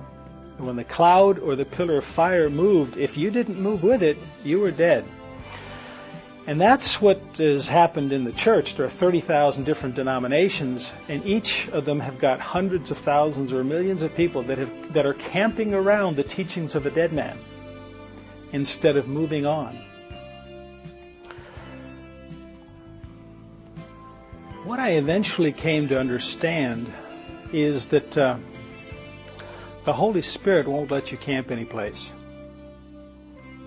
when 0.58 0.76
the 0.76 0.84
cloud 0.84 1.38
or 1.38 1.56
the 1.56 1.64
pillar 1.64 1.98
of 1.98 2.04
fire 2.04 2.48
moved, 2.48 2.96
if 2.96 3.16
you 3.18 3.30
didn't 3.30 3.60
move 3.60 3.82
with 3.82 4.02
it, 4.02 4.16
you 4.44 4.60
were 4.60 4.70
dead. 4.70 5.04
And 6.46 6.60
that's 6.60 7.00
what 7.02 7.20
has 7.38 7.66
happened 7.66 8.12
in 8.12 8.22
the 8.22 8.30
church. 8.30 8.76
There 8.76 8.86
are 8.86 8.90
30,000 8.90 9.64
different 9.64 9.96
denominations, 9.96 10.92
and 11.08 11.26
each 11.26 11.68
of 11.70 11.84
them 11.84 11.98
have 11.98 12.20
got 12.20 12.38
hundreds 12.38 12.92
of 12.92 12.98
thousands 12.98 13.52
or 13.52 13.64
millions 13.64 14.02
of 14.02 14.14
people 14.14 14.44
that, 14.44 14.58
have, 14.58 14.92
that 14.92 15.06
are 15.06 15.14
camping 15.14 15.74
around 15.74 16.14
the 16.14 16.22
teachings 16.22 16.76
of 16.76 16.86
a 16.86 16.90
dead 16.90 17.12
man 17.12 17.36
instead 18.52 18.96
of 18.96 19.08
moving 19.08 19.44
on. 19.44 19.76
What 24.62 24.78
I 24.78 24.90
eventually 24.90 25.52
came 25.52 25.88
to 25.88 25.98
understand 25.98 26.92
is 27.52 27.86
that 27.88 28.16
uh, 28.16 28.36
the 29.84 29.92
Holy 29.92 30.22
Spirit 30.22 30.68
won't 30.68 30.92
let 30.92 31.10
you 31.10 31.18
camp 31.18 31.50
any 31.50 31.64
place. 31.64 32.12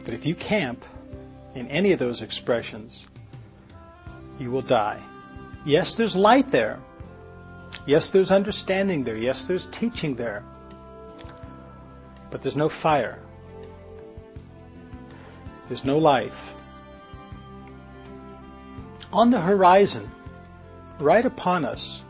That 0.06 0.14
if 0.14 0.26
you 0.26 0.34
camp 0.34 0.86
in 1.56 1.68
any 1.68 1.92
of 1.92 2.00
those 2.00 2.22
expressions, 2.22 3.06
you 4.40 4.52
will 4.52 4.62
die. 4.62 5.04
Yes, 5.66 5.96
there's 5.96 6.16
light 6.16 6.50
there. 6.50 6.80
Yes, 7.86 8.10
there's 8.10 8.32
understanding 8.32 9.04
there. 9.04 9.18
Yes, 9.18 9.44
there's 9.44 9.66
teaching 9.66 10.16
there. 10.16 10.44
But 12.30 12.42
there's 12.42 12.56
no 12.56 12.70
fire. 12.70 13.20
There's 15.68 15.84
no 15.84 15.98
life. 15.98 16.56
On 19.12 19.30
the 19.30 19.42
horizon, 19.42 20.10
right 21.00 21.26
upon 21.26 21.66
us 21.66 22.04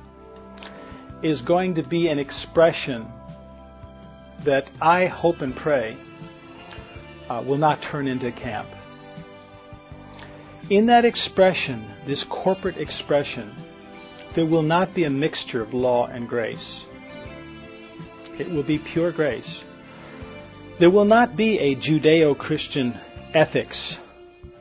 is 1.22 1.41
going 1.41 1.75
to 1.75 1.84
be 1.84 2.08
an 2.08 2.19
expression 2.19 3.08
that 4.43 4.69
I 4.81 5.08
hope 5.08 5.41
and 5.41 5.55
pray 5.55 5.98
uh, 7.29 7.43
will 7.46 7.58
not 7.58 7.81
turn 7.81 8.08
into 8.08 8.31
camp. 8.31 8.67
In 10.70 10.86
that 10.86 11.04
expression, 11.04 11.88
this 12.06 12.24
corporate 12.24 12.78
expression, 12.78 13.56
there 14.36 14.46
will 14.46 14.62
not 14.62 14.94
be 14.94 15.04
a 15.04 15.10
mixture 15.10 15.64
of 15.64 15.74
law 15.74 16.06
and 16.06 16.30
grace. 16.30 16.86
It 18.38 18.52
will 18.52 18.62
be 18.62 18.78
pure 18.78 19.12
grace. 19.12 19.64
There 20.78 20.92
will 20.92 21.06
not 21.06 21.36
be 21.36 21.58
a 21.58 21.76
Judeo 21.76 22.38
Christian 22.38 22.96
ethics. 23.34 24.00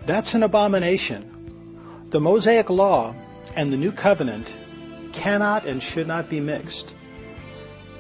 That's 0.07 0.33
an 0.33 0.43
abomination. 0.43 2.07
The 2.09 2.21
Mosaic 2.21 2.71
Law 2.71 3.15
and 3.55 3.71
the 3.71 3.77
new 3.77 3.93
covenant 3.93 4.51
cannot 5.13 5.67
and 5.67 5.83
should 5.83 6.09
not 6.09 6.31
be 6.31 6.41
mixed. 6.41 6.91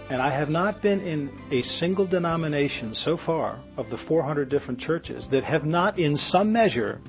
And 0.08 0.22
I 0.22 0.30
have 0.30 0.48
not 0.48 0.80
been 0.80 1.02
in 1.02 1.30
a 1.50 1.60
single 1.60 2.06
denomination 2.06 2.94
so 2.94 3.18
far 3.18 3.58
of 3.76 3.90
the 3.90 3.98
400 3.98 4.48
different 4.48 4.80
churches 4.80 5.28
that 5.28 5.44
have 5.44 5.66
not, 5.66 5.98
in 5.98 6.16
some 6.16 6.52
measure, 6.52 7.02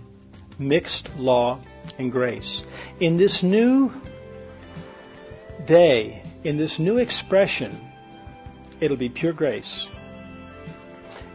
mixed 0.59 1.15
law 1.17 1.59
and 1.97 2.11
grace. 2.11 2.65
In 2.99 3.17
this 3.17 3.41
new 3.41 3.91
day, 5.65 6.21
in 6.43 6.57
this 6.57 6.77
new 6.77 6.97
expression, 6.97 7.79
it'll 8.79 8.97
be 8.97 9.09
pure 9.09 9.33
grace. 9.33 9.87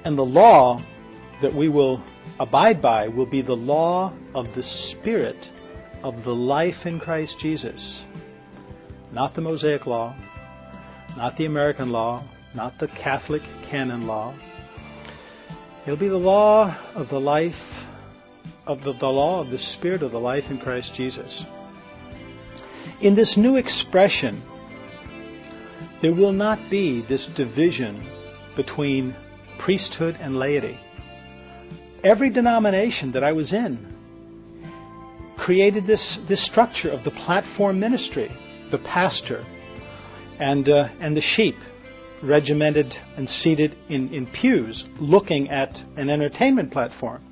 And 0.04 0.16
the 0.16 0.24
law 0.24 0.80
that 1.40 1.54
we 1.54 1.68
will 1.68 2.02
abide 2.38 2.80
by 2.80 3.08
will 3.08 3.26
be 3.26 3.40
the 3.40 3.56
law 3.56 4.12
of 4.34 4.54
the 4.54 4.62
Spirit 4.62 5.50
of 6.02 6.24
the 6.24 6.34
life 6.34 6.86
in 6.86 7.00
Christ 7.00 7.38
Jesus. 7.38 8.04
Not 9.12 9.34
the 9.34 9.40
Mosaic 9.40 9.86
law, 9.86 10.14
not 11.16 11.36
the 11.36 11.46
American 11.46 11.90
law, 11.90 12.22
not 12.54 12.78
the 12.78 12.88
Catholic 12.88 13.42
canon 13.62 14.06
law. 14.06 14.34
It'll 15.84 15.96
be 15.96 16.08
the 16.08 16.18
law 16.18 16.74
of 16.94 17.08
the 17.08 17.20
life, 17.20 17.83
of 18.66 18.83
the, 18.83 18.92
the 18.92 19.11
law 19.11 19.40
of 19.40 19.50
the 19.50 19.59
Spirit 19.59 20.02
of 20.02 20.12
the 20.12 20.21
life 20.21 20.50
in 20.50 20.59
Christ 20.59 20.94
Jesus. 20.94 21.44
In 23.00 23.14
this 23.14 23.37
new 23.37 23.56
expression, 23.56 24.42
there 26.00 26.12
will 26.12 26.33
not 26.33 26.71
be 26.71 27.00
this 27.00 27.26
division 27.26 28.06
between 28.56 29.14
priesthood 29.59 30.16
and 30.21 30.38
laity. 30.38 30.78
Every 32.02 32.30
denomination 32.30 33.12
that 33.12 33.25
I 33.25 33.33
was 33.33 33.52
in 33.52 33.94
created 35.37 35.87
this, 35.87 36.16
this 36.16 36.40
structure 36.40 36.90
of 36.90 37.04
the 37.04 37.11
platform 37.11 37.80
ministry, 37.80 38.30
the 38.71 38.78
pastor, 38.78 39.44
and, 40.38 40.68
uh, 40.68 40.88
and 41.00 41.16
the 41.16 41.21
sheep, 41.21 41.56
regimented 42.23 42.97
and 43.16 43.28
seated 43.28 43.76
in, 43.88 44.12
in 44.14 44.26
pews, 44.26 44.88
looking 44.99 45.50
at 45.50 45.83
an 45.97 46.09
entertainment 46.09 46.71
platform. 46.71 47.23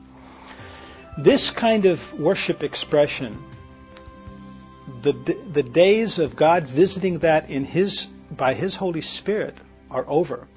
This 1.16 1.50
kind 1.50 1.84
of 1.84 2.18
worship 2.18 2.62
expression, 2.62 3.42
the, 5.02 5.12
the 5.12 5.62
days 5.62 6.18
of 6.18 6.36
God 6.36 6.66
visiting 6.66 7.18
that 7.18 7.50
in 7.50 7.64
His, 7.64 8.06
by 8.30 8.54
His 8.54 8.76
Holy 8.76 9.02
Spirit 9.02 9.56
are 9.90 10.04
over. 10.08 10.48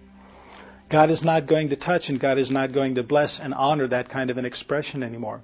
God 0.88 1.09
is 1.09 1.24
not 1.24 1.47
going 1.47 1.69
to 1.69 1.75
touch 1.75 2.09
and 2.09 2.19
God 2.19 2.38
is 2.38 2.51
not 2.51 2.71
going 2.71 2.95
to 2.95 3.03
bless 3.03 3.39
and 3.39 3.53
honor 3.53 3.88
that 3.88 4.09
kind 4.09 4.29
of 4.29 4.38
an 4.38 4.45
expression 4.45 5.03
anymore. 5.03 5.41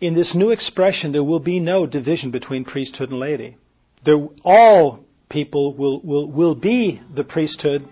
In 0.00 0.14
this 0.14 0.34
new 0.34 0.50
expression, 0.50 1.12
there 1.12 1.24
will 1.24 1.40
be 1.40 1.60
no 1.60 1.86
division 1.86 2.30
between 2.30 2.64
priesthood 2.64 3.10
and 3.10 3.20
laity. 3.20 3.56
There, 4.04 4.28
all 4.44 5.04
people 5.28 5.74
will, 5.74 6.00
will, 6.00 6.26
will 6.26 6.54
be 6.54 7.00
the 7.12 7.24
priesthood, 7.24 7.86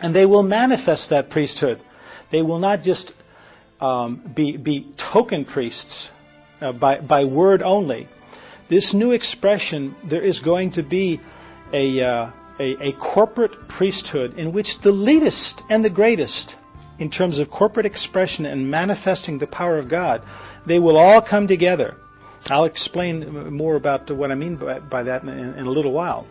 and 0.00 0.14
they 0.14 0.26
will 0.26 0.42
manifest 0.42 1.10
that 1.10 1.30
priesthood. 1.30 1.80
They 2.30 2.42
will 2.42 2.58
not 2.58 2.82
just 2.82 3.12
um, 3.82 4.16
be, 4.16 4.56
be 4.56 4.86
token 4.96 5.44
priests 5.44 6.10
uh, 6.60 6.72
by, 6.72 7.00
by 7.00 7.24
word 7.24 7.62
only. 7.62 8.08
This 8.68 8.94
new 8.94 9.10
expression, 9.10 9.96
there 10.04 10.22
is 10.22 10.38
going 10.38 10.70
to 10.72 10.82
be 10.82 11.20
a, 11.72 12.00
uh, 12.00 12.30
a, 12.60 12.88
a 12.88 12.92
corporate 12.92 13.68
priesthood 13.68 14.38
in 14.38 14.52
which 14.52 14.78
the 14.78 14.92
least 14.92 15.62
and 15.68 15.84
the 15.84 15.90
greatest, 15.90 16.54
in 16.98 17.10
terms 17.10 17.40
of 17.40 17.50
corporate 17.50 17.84
expression 17.84 18.46
and 18.46 18.70
manifesting 18.70 19.38
the 19.38 19.48
power 19.48 19.76
of 19.78 19.88
God, 19.88 20.22
they 20.64 20.78
will 20.78 20.96
all 20.96 21.20
come 21.20 21.48
together. 21.48 21.96
I'll 22.48 22.64
explain 22.64 23.52
more 23.52 23.74
about 23.74 24.10
what 24.10 24.30
I 24.30 24.36
mean 24.36 24.56
by, 24.56 24.78
by 24.78 25.02
that 25.04 25.22
in, 25.22 25.28
in 25.28 25.66
a 25.66 25.70
little 25.70 25.92
while. 25.92 26.26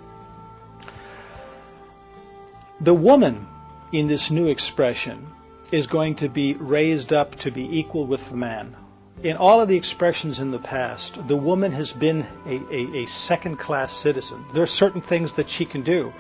The 2.79 2.93
woman 2.93 3.48
in 3.91 4.08
this 4.08 4.31
new 4.31 4.48
expression 4.48 5.27
is 5.71 5.87
going 5.87 6.15
to 6.15 6.27
be 6.27 6.53
raised 6.53 7.13
up 7.13 7.35
to 7.35 7.51
be 7.51 7.79
equal 7.79 8.05
with 8.05 8.29
the 8.29 8.35
man. 8.35 8.75
In 9.23 9.37
all 9.37 9.61
of 9.61 9.67
the 9.67 9.77
expressions 9.77 10.39
in 10.39 10.51
the 10.51 10.59
past, 10.59 11.27
the 11.27 11.37
woman 11.37 11.71
has 11.71 11.93
been 11.93 12.25
a, 12.45 12.55
a, 12.71 13.03
a 13.03 13.05
second 13.05 13.57
class 13.57 13.93
citizen. 13.93 14.43
There 14.53 14.63
are 14.63 14.67
certain 14.67 15.01
things 15.01 15.35
that 15.35 15.49
she 15.49 15.65
can 15.65 15.83
do, 15.83 16.11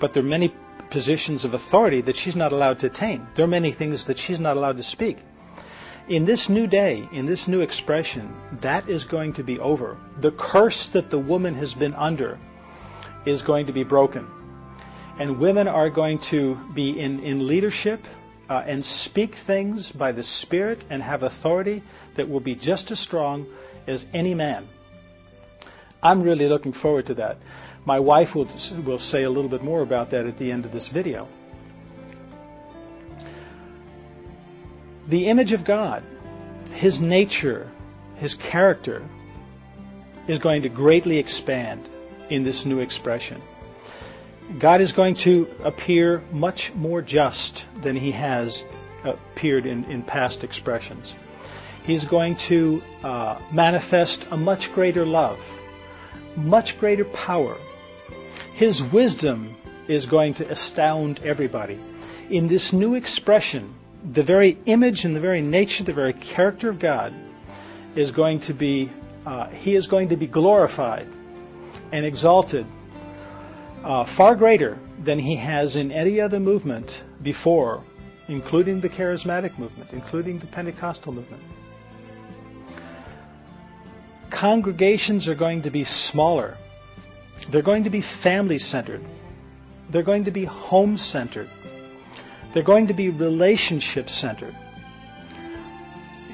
but 0.00 0.12
there 0.12 0.22
are 0.22 0.26
many 0.26 0.52
positions 0.90 1.44
of 1.44 1.54
authority 1.54 2.00
that 2.02 2.16
she's 2.16 2.36
not 2.36 2.52
allowed 2.52 2.80
to 2.80 2.86
attain. 2.86 3.26
There 3.34 3.44
are 3.44 3.48
many 3.48 3.72
things 3.72 4.06
that 4.06 4.18
she's 4.18 4.40
not 4.40 4.56
allowed 4.56 4.78
to 4.78 4.82
speak. 4.82 5.18
In 6.08 6.24
this 6.24 6.48
new 6.48 6.66
day, 6.66 7.08
in 7.12 7.26
this 7.26 7.48
new 7.48 7.60
expression, 7.60 8.34
that 8.58 8.88
is 8.88 9.04
going 9.04 9.34
to 9.34 9.42
be 9.42 9.58
over. 9.58 9.98
The 10.20 10.30
curse 10.30 10.88
that 10.90 11.10
the 11.10 11.18
woman 11.18 11.54
has 11.54 11.74
been 11.74 11.94
under 11.94 12.38
is 13.24 13.42
going 13.42 13.66
to 13.66 13.72
be 13.72 13.82
broken. 13.84 14.26
And 15.18 15.38
women 15.38 15.66
are 15.68 15.90
going 15.90 16.18
to 16.30 16.54
be 16.74 16.98
in, 16.98 17.20
in 17.20 17.46
leadership 17.46 18.06
uh, 18.48 18.62
and 18.66 18.84
speak 18.84 19.34
things 19.34 19.90
by 19.90 20.12
the 20.12 20.22
Spirit 20.22 20.84
and 20.90 21.02
have 21.02 21.22
authority 21.22 21.82
that 22.14 22.28
will 22.28 22.40
be 22.40 22.54
just 22.54 22.90
as 22.90 23.00
strong 23.00 23.46
as 23.86 24.06
any 24.12 24.34
man. 24.34 24.68
I'm 26.02 26.22
really 26.22 26.48
looking 26.48 26.72
forward 26.72 27.06
to 27.06 27.14
that. 27.14 27.38
My 27.84 28.00
wife 28.00 28.34
will, 28.34 28.48
will 28.84 28.98
say 28.98 29.22
a 29.22 29.30
little 29.30 29.50
bit 29.50 29.62
more 29.62 29.82
about 29.82 30.10
that 30.10 30.26
at 30.26 30.36
the 30.38 30.50
end 30.50 30.64
of 30.64 30.72
this 30.72 30.88
video. 30.88 31.28
the 35.08 35.28
image 35.28 35.52
of 35.52 35.64
God, 35.64 36.02
his 36.74 37.00
nature, 37.00 37.70
his 38.16 38.34
character, 38.34 39.08
is 40.26 40.38
going 40.38 40.62
to 40.62 40.68
greatly 40.68 41.18
expand 41.18 41.88
in 42.28 42.42
this 42.42 42.66
new 42.66 42.80
expression. 42.80 43.40
God 44.58 44.80
is 44.80 44.92
going 44.92 45.14
to 45.14 45.48
appear 45.64 46.22
much 46.30 46.72
more 46.74 47.02
just 47.02 47.66
than 47.82 47.96
he 47.96 48.12
has 48.12 48.62
appeared 49.04 49.66
in, 49.66 49.84
in 49.84 50.02
past 50.02 50.44
expressions. 50.44 51.14
He's 51.84 52.04
going 52.04 52.36
to 52.36 52.82
uh, 53.02 53.38
manifest 53.52 54.26
a 54.30 54.36
much 54.36 54.72
greater 54.72 55.04
love, 55.04 55.38
much 56.36 56.78
greater 56.78 57.04
power. 57.04 57.56
His 58.54 58.82
wisdom 58.82 59.56
is 59.88 60.06
going 60.06 60.34
to 60.34 60.50
astound 60.50 61.20
everybody. 61.24 61.78
In 62.30 62.48
this 62.48 62.72
new 62.72 62.94
expression, 62.94 63.74
the 64.12 64.22
very 64.22 64.58
image 64.66 65.04
and 65.04 65.14
the 65.14 65.20
very 65.20 65.42
nature, 65.42 65.84
the 65.84 65.92
very 65.92 66.12
character 66.12 66.68
of 66.68 66.78
God 66.78 67.12
is 67.96 68.12
going 68.12 68.40
to 68.40 68.54
be, 68.54 68.90
uh, 69.26 69.48
he 69.48 69.74
is 69.74 69.86
going 69.86 70.10
to 70.10 70.16
be 70.16 70.26
glorified 70.26 71.08
and 71.92 72.06
exalted 72.06 72.66
uh, 73.84 74.04
far 74.04 74.34
greater 74.34 74.78
than 75.02 75.18
he 75.18 75.36
has 75.36 75.76
in 75.76 75.92
any 75.92 76.20
other 76.20 76.40
movement 76.40 77.02
before, 77.22 77.82
including 78.28 78.80
the 78.80 78.88
charismatic 78.88 79.58
movement, 79.58 79.90
including 79.92 80.38
the 80.38 80.46
Pentecostal 80.46 81.12
movement. 81.12 81.42
Congregations 84.30 85.28
are 85.28 85.34
going 85.34 85.62
to 85.62 85.70
be 85.70 85.84
smaller. 85.84 86.56
They're 87.50 87.62
going 87.62 87.84
to 87.84 87.90
be 87.90 88.00
family 88.00 88.58
centered. 88.58 89.04
They're 89.90 90.02
going 90.02 90.24
to 90.24 90.30
be 90.30 90.44
home 90.44 90.96
centered. 90.96 91.48
They're 92.52 92.62
going 92.62 92.88
to 92.88 92.94
be 92.94 93.10
relationship 93.10 94.10
centered. 94.10 94.56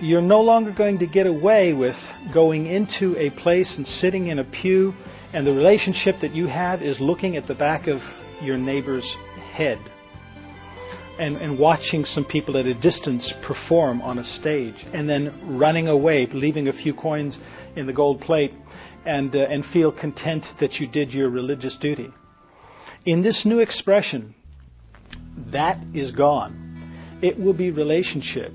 You're 0.03 0.21
no 0.21 0.41
longer 0.41 0.73
going 0.73 0.99
to 0.99 1.07
get 1.07 1.29
away 1.29 1.73
with 1.73 2.13
going 2.33 2.67
into 2.67 3.17
a 3.17 3.31
place 3.31 3.77
and 3.77 3.87
sitting 3.87 4.27
in 4.27 4.41
a 4.41 4.45
pew, 4.45 4.97
and 5.33 5.47
the 5.47 5.53
relationship 5.53 6.19
that 6.21 6.35
you 6.35 6.49
have 6.49 6.83
is 6.83 7.01
looking 7.01 7.37
at 7.37 7.47
the 7.47 7.55
back 7.55 7.87
of 7.87 8.03
your 8.43 8.59
neighbor's 8.59 9.15
head 9.53 9.79
and, 11.21 11.37
and 11.37 11.57
watching 11.57 12.05
some 12.05 12.25
people 12.25 12.57
at 12.57 12.67
a 12.67 12.75
distance 12.75 13.31
perform 13.31 14.03
on 14.03 14.19
a 14.19 14.25
stage, 14.25 14.85
and 14.93 15.09
then 15.09 15.57
running 15.57 15.87
away, 15.87 16.27
leaving 16.27 16.67
a 16.67 16.73
few 16.73 16.95
coins 16.95 17.41
in 17.77 17.87
the 17.87 17.93
gold 17.93 18.21
plate, 18.21 18.53
and, 19.05 19.37
uh, 19.37 19.39
and 19.39 19.65
feel 19.65 19.93
content 19.93 20.53
that 20.59 20.81
you 20.81 20.89
did 20.89 21.15
your 21.15 21.29
religious 21.29 21.77
duty. 21.77 22.13
In 23.07 23.23
this 23.23 23.45
new 23.45 23.61
expression, 23.61 24.35
that 25.51 25.79
is 25.95 26.11
gone. 26.11 26.59
It 27.23 27.39
will 27.39 27.53
be 27.53 27.71
relationship. 27.71 28.53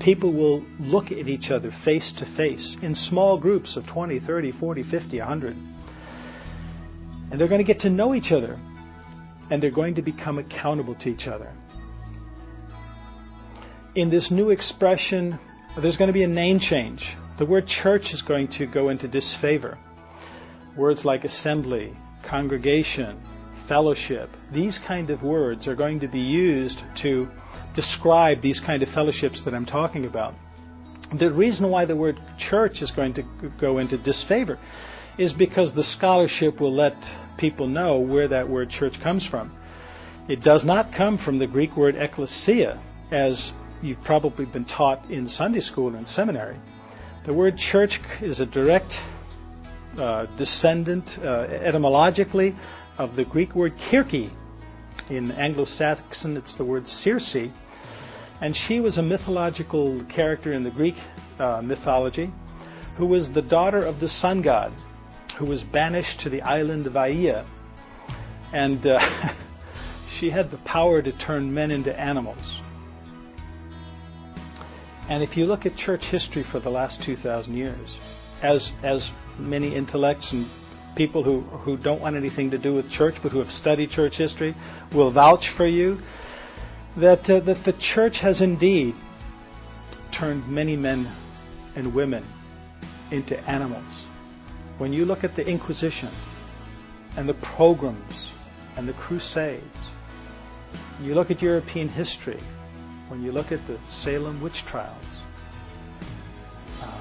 People 0.00 0.32
will 0.32 0.64
look 0.80 1.12
at 1.12 1.28
each 1.28 1.50
other 1.50 1.70
face 1.70 2.12
to 2.12 2.26
face 2.26 2.76
in 2.80 2.94
small 2.94 3.36
groups 3.36 3.76
of 3.76 3.86
20, 3.86 4.18
30, 4.18 4.50
40, 4.50 4.82
50, 4.82 5.18
100. 5.18 5.56
And 7.30 7.38
they're 7.38 7.48
going 7.48 7.58
to 7.58 7.64
get 7.64 7.80
to 7.80 7.90
know 7.90 8.14
each 8.14 8.32
other. 8.32 8.58
And 9.50 9.62
they're 9.62 9.70
going 9.70 9.96
to 9.96 10.02
become 10.02 10.38
accountable 10.38 10.94
to 10.96 11.10
each 11.10 11.28
other. 11.28 11.52
In 13.94 14.08
this 14.08 14.30
new 14.30 14.50
expression, 14.50 15.38
there's 15.76 15.98
going 15.98 16.08
to 16.08 16.14
be 16.14 16.22
a 16.22 16.28
name 16.28 16.58
change. 16.58 17.14
The 17.36 17.44
word 17.44 17.66
church 17.66 18.14
is 18.14 18.22
going 18.22 18.48
to 18.48 18.66
go 18.66 18.88
into 18.88 19.06
disfavor. 19.06 19.76
Words 20.76 21.04
like 21.04 21.24
assembly, 21.24 21.94
congregation, 22.22 23.20
fellowship. 23.66 24.30
These 24.50 24.78
kind 24.78 25.10
of 25.10 25.22
words 25.22 25.68
are 25.68 25.74
going 25.74 26.00
to 26.00 26.08
be 26.08 26.20
used 26.20 26.84
to 26.96 27.30
describe 27.74 28.40
these 28.40 28.60
kind 28.60 28.82
of 28.82 28.88
fellowships 28.88 29.42
that 29.42 29.54
I'm 29.54 29.66
talking 29.66 30.04
about. 30.04 30.34
The 31.12 31.30
reason 31.30 31.70
why 31.70 31.84
the 31.86 31.96
word 31.96 32.18
church 32.38 32.82
is 32.82 32.90
going 32.90 33.14
to 33.14 33.22
go 33.58 33.78
into 33.78 33.96
disfavor 33.96 34.58
is 35.18 35.32
because 35.32 35.72
the 35.72 35.82
scholarship 35.82 36.60
will 36.60 36.72
let 36.72 37.10
people 37.36 37.66
know 37.66 37.98
where 37.98 38.28
that 38.28 38.48
word 38.48 38.70
church 38.70 39.00
comes 39.00 39.24
from. 39.24 39.52
It 40.28 40.42
does 40.42 40.64
not 40.64 40.92
come 40.92 41.16
from 41.16 41.38
the 41.38 41.46
Greek 41.46 41.76
word 41.76 41.96
ecclesia, 41.96 42.78
as 43.10 43.52
you've 43.82 44.02
probably 44.02 44.44
been 44.44 44.64
taught 44.64 45.10
in 45.10 45.28
Sunday 45.28 45.60
school 45.60 45.96
and 45.96 46.06
seminary. 46.06 46.56
The 47.24 47.32
word 47.32 47.58
church 47.58 48.00
is 48.20 48.40
a 48.40 48.46
direct 48.46 49.02
uh, 49.98 50.26
descendant 50.36 51.18
uh, 51.22 51.46
etymologically 51.50 52.54
of 52.98 53.16
the 53.16 53.24
Greek 53.24 53.54
word 53.54 53.76
kirke. 53.76 54.30
In 55.08 55.32
Anglo-Saxon, 55.32 56.36
it's 56.36 56.54
the 56.54 56.64
word 56.64 56.86
Circe. 56.86 57.36
And 58.40 58.54
she 58.54 58.80
was 58.80 58.98
a 58.98 59.02
mythological 59.02 60.02
character 60.04 60.52
in 60.52 60.62
the 60.62 60.70
Greek 60.70 60.96
uh, 61.38 61.60
mythology 61.62 62.32
who 62.96 63.06
was 63.06 63.32
the 63.32 63.42
daughter 63.42 63.78
of 63.78 64.00
the 64.00 64.08
sun 64.08 64.42
god 64.42 64.72
who 65.36 65.46
was 65.46 65.62
banished 65.62 66.20
to 66.20 66.28
the 66.28 66.42
island 66.42 66.86
of 66.86 66.96
Aia. 66.96 67.44
And 68.52 68.86
uh, 68.86 69.00
she 70.10 70.28
had 70.28 70.50
the 70.50 70.58
power 70.58 71.00
to 71.00 71.12
turn 71.12 71.54
men 71.54 71.70
into 71.70 71.98
animals. 71.98 72.60
And 75.08 75.22
if 75.22 75.36
you 75.36 75.46
look 75.46 75.66
at 75.66 75.76
church 75.76 76.04
history 76.04 76.42
for 76.42 76.60
the 76.60 76.70
last 76.70 77.02
2,000 77.02 77.56
years, 77.56 77.96
as, 78.42 78.70
as 78.82 79.10
many 79.38 79.74
intellects 79.74 80.32
and 80.32 80.46
people 80.94 81.22
who, 81.22 81.40
who 81.40 81.76
don't 81.76 82.00
want 82.00 82.16
anything 82.16 82.50
to 82.50 82.58
do 82.58 82.74
with 82.74 82.90
church 82.90 83.16
but 83.22 83.32
who 83.32 83.38
have 83.38 83.50
studied 83.50 83.90
church 83.90 84.16
history 84.16 84.54
will 84.92 85.10
vouch 85.10 85.48
for 85.48 85.66
you 85.66 86.00
that, 86.96 87.28
uh, 87.30 87.40
that 87.40 87.64
the 87.64 87.72
church 87.74 88.20
has 88.20 88.40
indeed 88.42 88.94
turned 90.10 90.46
many 90.48 90.76
men 90.76 91.06
and 91.76 91.94
women 91.94 92.24
into 93.10 93.38
animals. 93.48 94.06
When 94.78 94.92
you 94.92 95.04
look 95.04 95.24
at 95.24 95.36
the 95.36 95.46
Inquisition 95.46 96.08
and 97.16 97.28
the 97.28 97.34
pogroms 97.34 98.32
and 98.76 98.88
the 98.88 98.92
Crusades, 98.94 99.64
you 101.02 101.14
look 101.14 101.30
at 101.30 101.42
European 101.42 101.88
history, 101.88 102.40
when 103.08 103.22
you 103.22 103.32
look 103.32 103.52
at 103.52 103.66
the 103.66 103.78
Salem 103.90 104.40
witch 104.40 104.64
trials, 104.64 104.96
uh, 106.82 107.00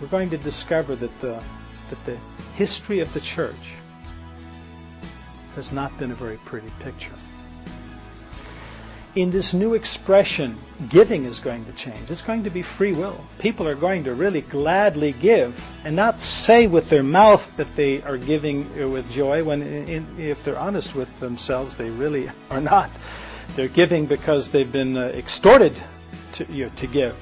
we're 0.00 0.08
going 0.08 0.30
to 0.30 0.38
discover 0.38 0.96
that 0.96 1.20
the 1.20 1.42
that 1.90 2.04
the 2.06 2.16
history 2.54 3.00
of 3.00 3.12
the 3.12 3.20
church 3.20 3.74
has 5.54 5.72
not 5.72 5.96
been 5.98 6.10
a 6.10 6.14
very 6.14 6.36
pretty 6.38 6.70
picture. 6.80 7.12
In 9.16 9.32
this 9.32 9.52
new 9.52 9.74
expression, 9.74 10.56
giving 10.88 11.24
is 11.24 11.40
going 11.40 11.64
to 11.64 11.72
change. 11.72 12.10
It's 12.10 12.22
going 12.22 12.44
to 12.44 12.50
be 12.50 12.62
free 12.62 12.92
will. 12.92 13.18
People 13.40 13.66
are 13.66 13.74
going 13.74 14.04
to 14.04 14.14
really 14.14 14.40
gladly 14.40 15.12
give 15.12 15.60
and 15.84 15.96
not 15.96 16.20
say 16.20 16.68
with 16.68 16.88
their 16.88 17.02
mouth 17.02 17.56
that 17.56 17.74
they 17.74 18.02
are 18.02 18.16
giving 18.16 18.92
with 18.92 19.10
joy 19.10 19.42
when, 19.42 19.62
if 20.16 20.44
they're 20.44 20.58
honest 20.58 20.94
with 20.94 21.08
themselves, 21.18 21.74
they 21.74 21.90
really 21.90 22.30
are 22.50 22.60
not. 22.60 22.88
They're 23.56 23.66
giving 23.66 24.06
because 24.06 24.50
they've 24.50 24.70
been 24.70 24.96
uh, 24.96 25.06
extorted 25.06 25.72
to, 26.34 26.44
you 26.44 26.66
know, 26.66 26.72
to 26.76 26.86
give. 26.86 27.16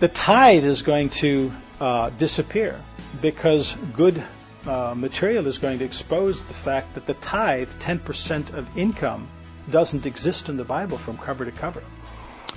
The 0.00 0.08
tithe 0.08 0.64
is 0.64 0.82
going 0.82 1.08
to 1.24 1.50
uh, 1.80 2.10
disappear 2.10 2.78
because 3.20 3.74
good 3.94 4.22
uh, 4.66 4.94
material 4.96 5.46
is 5.46 5.58
going 5.58 5.78
to 5.78 5.84
expose 5.84 6.42
the 6.42 6.54
fact 6.54 6.94
that 6.94 7.06
the 7.06 7.14
tithe, 7.14 7.70
10% 7.80 8.54
of 8.54 8.76
income, 8.76 9.28
doesn't 9.70 10.06
exist 10.06 10.48
in 10.48 10.56
the 10.56 10.64
Bible 10.64 10.98
from 10.98 11.18
cover 11.18 11.44
to 11.44 11.52
cover. 11.52 11.82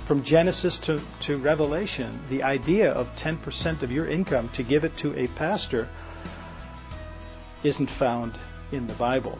From 0.06 0.22
Genesis 0.22 0.78
to, 0.78 1.00
to 1.20 1.38
Revelation, 1.38 2.18
the 2.28 2.42
idea 2.42 2.92
of 2.92 3.14
10% 3.16 3.82
of 3.82 3.92
your 3.92 4.06
income 4.06 4.48
to 4.50 4.62
give 4.62 4.84
it 4.84 4.96
to 4.98 5.16
a 5.18 5.28
pastor 5.28 5.88
isn't 7.62 7.90
found 7.90 8.34
in 8.72 8.86
the 8.86 8.94
Bible. 8.94 9.38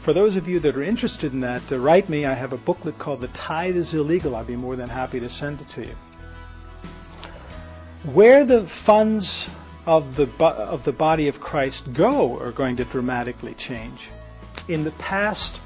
For 0.00 0.12
those 0.12 0.36
of 0.36 0.46
you 0.46 0.60
that 0.60 0.76
are 0.76 0.84
interested 0.84 1.32
in 1.32 1.40
that, 1.40 1.72
uh, 1.72 1.78
write 1.78 2.08
me. 2.08 2.26
I 2.26 2.34
have 2.34 2.52
a 2.52 2.56
booklet 2.56 2.96
called 2.96 3.20
The 3.20 3.28
Tithe 3.28 3.76
is 3.76 3.92
Illegal. 3.92 4.36
I'd 4.36 4.46
be 4.46 4.54
more 4.54 4.76
than 4.76 4.88
happy 4.88 5.18
to 5.18 5.28
send 5.28 5.60
it 5.60 5.68
to 5.70 5.80
you. 5.82 5.96
Where 8.12 8.44
the 8.44 8.62
funds 8.68 9.48
of 9.86 10.16
the, 10.16 10.28
of 10.44 10.84
the 10.84 10.92
body 10.92 11.28
of 11.28 11.40
Christ 11.40 11.92
go 11.92 12.38
are 12.40 12.50
going 12.50 12.76
to 12.76 12.84
dramatically 12.84 13.54
change. 13.54 14.08
In 14.68 14.82
the 14.82 14.90
past, 14.92 15.60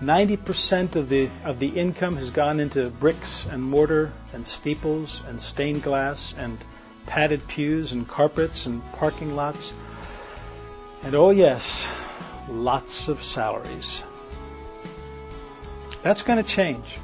90% 0.00 0.96
of 0.96 1.08
the, 1.08 1.28
of 1.44 1.58
the 1.58 1.68
income 1.68 2.16
has 2.16 2.30
gone 2.30 2.60
into 2.60 2.90
bricks 2.90 3.46
and 3.46 3.62
mortar 3.62 4.12
and 4.32 4.46
steeples 4.46 5.20
and 5.26 5.40
stained 5.40 5.82
glass 5.82 6.34
and 6.38 6.58
padded 7.06 7.46
pews 7.48 7.92
and 7.92 8.06
carpets 8.06 8.66
and 8.66 8.84
parking 8.92 9.34
lots. 9.34 9.74
And 11.02 11.14
oh, 11.14 11.30
yes, 11.30 11.88
lots 12.48 13.08
of 13.08 13.22
salaries. 13.22 14.02
That's 16.02 16.22
going 16.22 16.42
to 16.42 16.48
change. 16.48 16.98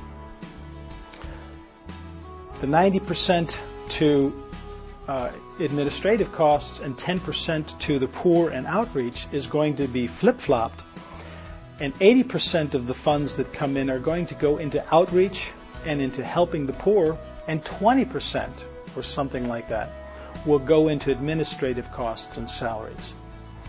The 2.60 2.66
90% 2.66 3.56
to 3.90 4.42
uh, 5.08 5.30
administrative 5.60 6.32
costs 6.32 6.80
and 6.80 6.96
10% 6.96 7.78
to 7.80 7.98
the 7.98 8.08
poor 8.08 8.50
and 8.50 8.66
outreach 8.66 9.26
is 9.32 9.46
going 9.46 9.76
to 9.76 9.86
be 9.86 10.06
flip 10.06 10.38
flopped. 10.38 10.82
And 11.78 11.94
80% 11.94 12.74
of 12.74 12.86
the 12.86 12.94
funds 12.94 13.36
that 13.36 13.52
come 13.52 13.76
in 13.76 13.90
are 13.90 13.98
going 13.98 14.26
to 14.26 14.34
go 14.34 14.58
into 14.58 14.84
outreach 14.94 15.50
and 15.86 16.00
into 16.00 16.22
helping 16.24 16.66
the 16.66 16.74
poor, 16.74 17.16
and 17.48 17.64
20% 17.64 18.50
or 18.96 19.02
something 19.02 19.48
like 19.48 19.68
that 19.68 19.88
will 20.44 20.58
go 20.58 20.88
into 20.88 21.10
administrative 21.10 21.90
costs 21.92 22.36
and 22.36 22.48
salaries. 22.48 23.14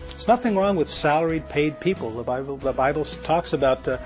There's 0.08 0.28
nothing 0.28 0.56
wrong 0.56 0.76
with 0.76 0.90
salaried 0.90 1.48
paid 1.48 1.80
people. 1.80 2.10
The 2.10 2.22
Bible, 2.22 2.56
the 2.56 2.72
Bible 2.72 3.04
talks 3.04 3.52
about 3.52 3.86
uh, 3.88 3.98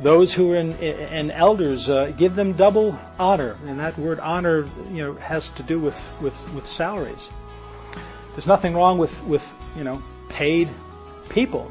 those 0.00 0.32
who 0.32 0.52
are 0.52 0.56
in, 0.56 0.76
in 0.78 1.30
elders, 1.30 1.90
uh, 1.90 2.12
give 2.16 2.36
them 2.36 2.52
double 2.52 2.98
honor. 3.18 3.56
And 3.66 3.80
that 3.80 3.98
word 3.98 4.20
honor, 4.20 4.66
you 4.92 5.04
know, 5.04 5.14
has 5.14 5.48
to 5.50 5.62
do 5.62 5.78
with, 5.78 5.98
with, 6.22 6.54
with 6.54 6.66
salaries. 6.66 7.30
There's 8.32 8.46
nothing 8.46 8.74
wrong 8.74 8.98
with, 8.98 9.24
with 9.24 9.52
you 9.76 9.84
know, 9.84 10.02
paid 10.28 10.68
people. 11.28 11.70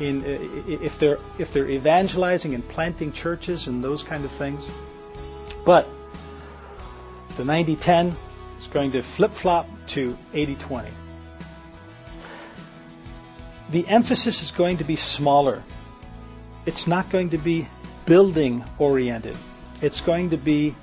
In, 0.00 0.24
if 0.66 0.98
they're 0.98 1.18
if 1.38 1.52
they're 1.52 1.68
evangelizing 1.68 2.54
and 2.54 2.66
planting 2.66 3.12
churches 3.12 3.66
and 3.66 3.84
those 3.84 4.02
kind 4.02 4.24
of 4.24 4.30
things, 4.30 4.66
but 5.66 5.86
The 7.36 7.44
90 7.44 7.76
10 7.76 8.16
is 8.60 8.66
going 8.66 8.92
to 8.92 9.02
flip 9.02 9.30
flop 9.30 9.66
to 9.88 10.16
80 10.34 10.56
20. 10.56 10.90
The 13.70 13.88
emphasis 13.88 14.42
is 14.42 14.50
going 14.50 14.78
to 14.78 14.84
be 14.84 14.96
smaller. 14.96 15.62
It's 16.66 16.86
not 16.86 17.10
going 17.10 17.30
to 17.30 17.38
be 17.38 17.68
building 18.04 18.64
oriented. 18.78 19.36
It's 19.82 20.00
going 20.00 20.30
to 20.30 20.36
be 20.36 20.74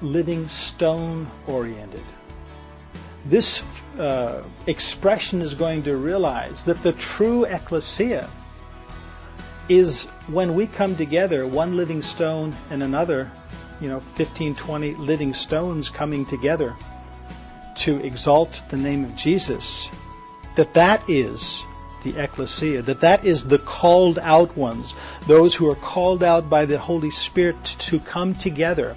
living 0.00 0.48
stone 0.48 1.26
oriented. 1.46 2.02
This 3.24 3.62
uh, 3.98 4.42
expression 4.66 5.42
is 5.42 5.54
going 5.54 5.82
to 5.84 5.96
realize 5.96 6.64
that 6.64 6.82
the 6.82 6.92
true 6.92 7.44
ecclesia 7.44 8.28
is 9.68 10.04
when 10.28 10.54
we 10.54 10.66
come 10.66 10.96
together, 10.96 11.46
one 11.46 11.76
living 11.76 12.02
stone 12.02 12.54
and 12.70 12.82
another, 12.82 13.30
you 13.80 13.88
know, 13.88 14.00
15, 14.00 14.54
20 14.54 14.94
living 14.94 15.34
stones 15.34 15.88
coming 15.88 16.24
together 16.24 16.76
to 17.76 17.98
exalt 17.98 18.62
the 18.70 18.76
name 18.76 19.04
of 19.04 19.16
Jesus, 19.16 19.90
that 20.54 20.74
that 20.74 21.10
is 21.10 21.64
the 22.06 22.22
ecclesia, 22.22 22.82
that 22.82 23.00
that 23.00 23.24
is 23.24 23.44
the 23.44 23.58
called 23.58 24.18
out 24.18 24.56
ones, 24.56 24.94
those 25.26 25.54
who 25.54 25.68
are 25.68 25.74
called 25.74 26.22
out 26.22 26.48
by 26.48 26.64
the 26.64 26.78
Holy 26.78 27.10
Spirit 27.10 27.62
to 27.64 27.98
come 27.98 28.34
together 28.34 28.96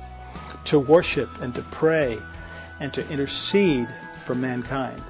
to 0.65 0.78
worship 0.78 1.30
and 1.41 1.56
to 1.56 1.62
pray 1.63 2.19
and 2.80 2.93
to 2.93 3.10
intercede 3.10 3.88
for 4.26 4.36
mankind. 4.36 5.02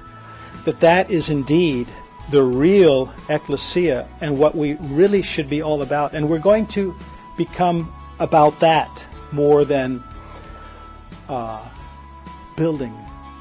That 0.64 0.80
that 0.80 1.10
is 1.10 1.28
indeed 1.28 1.88
the 2.30 2.42
real 2.42 3.12
ecclesia 3.28 4.08
and 4.20 4.38
what 4.38 4.54
we 4.54 4.74
really 4.74 5.22
should 5.22 5.50
be 5.50 5.60
all 5.60 5.82
about. 5.82 6.14
And 6.14 6.30
we're 6.30 6.38
going 6.38 6.66
to 6.68 6.94
become 7.36 7.92
about 8.18 8.60
that 8.60 9.04
more 9.30 9.64
than 9.64 10.02
uh, 11.28 11.66
building 12.56 12.94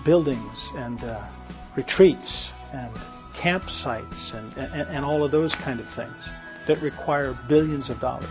buildings 0.03 0.69
and 0.75 1.01
uh, 1.03 1.21
retreats 1.75 2.51
and 2.73 2.91
campsites 3.39 4.33
and, 4.33 4.57
and, 4.57 4.89
and 4.89 5.05
all 5.05 5.23
of 5.23 5.31
those 5.31 5.55
kind 5.55 5.79
of 5.79 5.87
things 5.87 6.29
that 6.67 6.81
require 6.81 7.37
billions 7.47 7.89
of 7.89 7.99
dollars. 7.99 8.29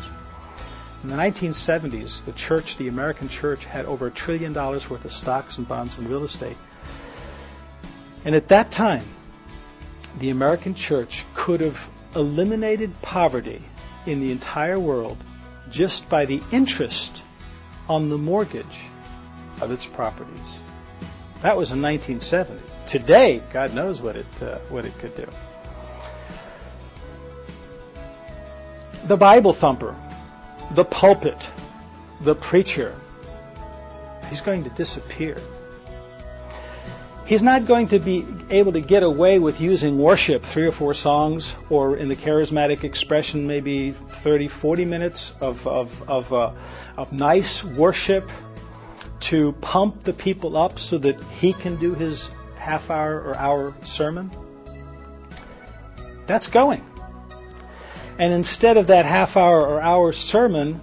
In 1.03 1.09
the 1.09 1.17
1970s, 1.17 2.25
the 2.25 2.33
church, 2.33 2.77
the 2.77 2.89
American 2.89 3.29
church, 3.29 3.65
had 3.65 3.87
over 3.87 4.09
a 4.09 4.11
trillion 4.11 4.53
dollars 4.53 4.91
worth 4.91 5.05
of 5.05 5.13
stocks 5.13 5.57
and 5.57 5.67
bonds 5.67 5.97
and 5.97 6.09
real 6.09 6.25
estate. 6.25 6.57
And 8.25 8.35
at 8.35 8.49
that 8.49 8.71
time, 8.71 9.05
the 10.19 10.31
American 10.31 10.75
church 10.75 11.25
could 11.35 11.61
have 11.61 11.89
eliminated 12.15 13.01
poverty 13.01 13.63
in 14.07 14.21
the 14.21 14.33
entire 14.33 14.79
world 14.79 15.17
just 15.71 16.09
by 16.09 16.27
the 16.27 16.43
interest 16.53 17.23
on 17.89 18.11
the 18.11 18.19
mortgage 18.19 18.81
of 19.61 19.71
its 19.71 19.87
properties. 19.87 20.59
That 21.43 21.57
was 21.57 21.71
in 21.71 21.81
1970. 21.81 22.68
Today, 22.89 23.43
God 23.53 23.75
knows 23.75 24.01
what 24.01 24.17
it 24.17 24.43
uh, 24.43 24.57
what 24.71 24.87
it 24.87 24.97
could 24.99 25.15
do. 25.15 25.27
The 29.05 29.17
Bible 29.17 29.53
thumper, 29.53 29.95
the 30.71 30.87
pulpit, 30.87 31.47
the 32.23 32.35
preacher, 32.35 32.95
he's 34.31 34.41
going 34.41 34.65
to 34.65 34.71
disappear. 34.71 35.37
He's 37.27 37.43
not 37.43 37.67
going 37.67 37.89
to 37.89 37.99
be 37.99 38.25
able 38.49 38.73
to 38.73 38.81
get 38.81 39.03
away 39.03 39.39
with 39.39 39.61
using 39.61 39.99
worship, 39.99 40.43
three 40.43 40.67
or 40.67 40.73
four 40.73 40.95
songs, 40.95 41.55
or 41.69 41.95
in 41.95 42.09
the 42.09 42.17
charismatic 42.17 42.85
expression, 42.85 43.47
maybe 43.47 43.93
30, 43.93 44.49
40 44.49 44.87
minutes 44.87 45.35
of, 45.43 45.67
of, 45.67 46.09
of, 46.09 46.33
uh, 46.33 46.53
of 46.97 47.13
nice 47.13 47.63
worship 47.63 48.31
to 49.21 49.53
pump 49.61 50.05
the 50.05 50.15
people 50.15 50.57
up 50.57 50.79
so 50.79 50.97
that 50.97 51.23
he 51.25 51.53
can 51.53 51.77
do 51.77 51.93
his 51.93 52.31
half 52.59 52.91
hour 52.91 53.21
or 53.21 53.37
hour 53.37 53.75
sermon. 53.85 54.31
That's 56.27 56.49
going. 56.49 56.85
And 58.19 58.33
instead 58.33 58.77
of 58.77 58.89
that 58.89 59.07
half 59.07 59.37
hour 59.37 59.61
or 59.61 59.81
hour 59.81 60.13
sermon, 60.13 60.81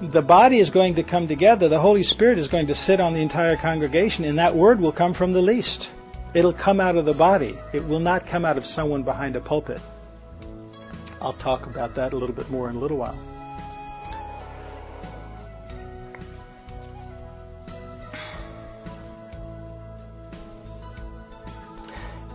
the 0.00 0.22
body 0.22 0.58
is 0.58 0.70
going 0.70 0.94
to 0.94 1.02
come 1.02 1.28
together. 1.28 1.68
The 1.68 1.78
Holy 1.78 2.02
Spirit 2.02 2.38
is 2.38 2.48
going 2.48 2.68
to 2.68 2.74
sit 2.74 3.00
on 3.00 3.12
the 3.12 3.20
entire 3.20 3.56
congregation, 3.56 4.24
and 4.24 4.38
that 4.38 4.54
word 4.54 4.80
will 4.80 4.92
come 4.92 5.12
from 5.12 5.32
the 5.32 5.42
least. 5.42 5.90
It'll 6.32 6.52
come 6.52 6.80
out 6.80 6.96
of 6.96 7.04
the 7.04 7.12
body. 7.12 7.58
It 7.72 7.84
will 7.84 8.00
not 8.00 8.26
come 8.26 8.44
out 8.44 8.56
of 8.56 8.64
someone 8.64 9.02
behind 9.02 9.36
a 9.36 9.40
pulpit. 9.40 9.80
I'll 11.20 11.34
talk 11.34 11.66
about 11.66 11.96
that 11.96 12.14
a 12.14 12.16
little 12.16 12.34
bit 12.34 12.50
more 12.50 12.70
in 12.70 12.76
a 12.76 12.78
little 12.78 12.96
while. 12.96 13.18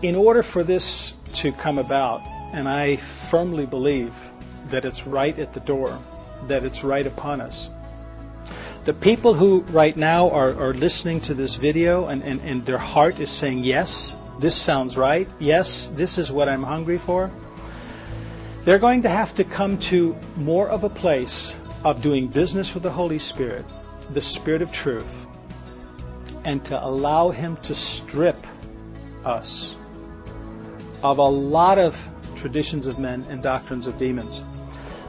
In 0.01 0.15
order 0.15 0.43
for 0.43 0.63
this 0.63 1.13
to 1.36 1.51
come 1.51 1.77
about, 1.77 2.21
and 2.53 2.67
I 2.67 2.97
firmly 2.97 3.65
believe 3.65 4.13
that 4.69 4.86
it's 4.86 5.08
right 5.08 5.38
at 5.39 5.53
the 5.53 5.60
door, 5.60 5.99
that 6.47 6.63
it's 6.63 6.84
right 6.84 7.05
upon 7.05 7.41
us. 7.41 7.69
The 8.84 8.93
people 8.93 9.34
who 9.34 9.62
right 9.62 9.95
now 9.95 10.29
are, 10.31 10.53
are 10.60 10.73
listening 10.73 11.21
to 11.21 11.34
this 11.34 11.55
video 11.55 12.08
and, 12.08 12.23
and, 12.23 12.41
and 12.41 12.65
their 12.65 12.77
heart 12.77 13.19
is 13.19 13.29
saying, 13.29 13.60
Yes, 13.60 14.13
this 14.39 14.55
sounds 14.55 14.97
right. 14.97 15.29
Yes, 15.39 15.88
this 15.88 16.17
is 16.17 16.31
what 16.31 16.49
I'm 16.49 16.63
hungry 16.63 16.97
for. 16.97 17.31
They're 18.62 18.79
going 18.79 19.03
to 19.03 19.10
have 19.10 19.34
to 19.36 19.43
come 19.43 19.79
to 19.91 20.15
more 20.36 20.67
of 20.67 20.84
a 20.84 20.89
place 20.89 21.55
of 21.84 22.01
doing 22.01 22.27
business 22.27 22.73
with 22.73 22.84
the 22.84 22.91
Holy 22.91 23.19
Spirit, 23.19 23.65
the 24.12 24.21
Spirit 24.21 24.62
of 24.62 24.71
truth, 24.71 25.25
and 26.43 26.63
to 26.65 26.84
allow 26.84 27.29
Him 27.29 27.58
to 27.63 27.73
strip 27.73 28.45
us 29.23 29.75
of 31.03 31.17
a 31.17 31.23
lot 31.23 31.77
of 31.77 32.10
traditions 32.36 32.86
of 32.86 32.99
men 32.99 33.25
and 33.29 33.41
doctrines 33.41 33.88
of 33.88 33.97
demons 33.97 34.43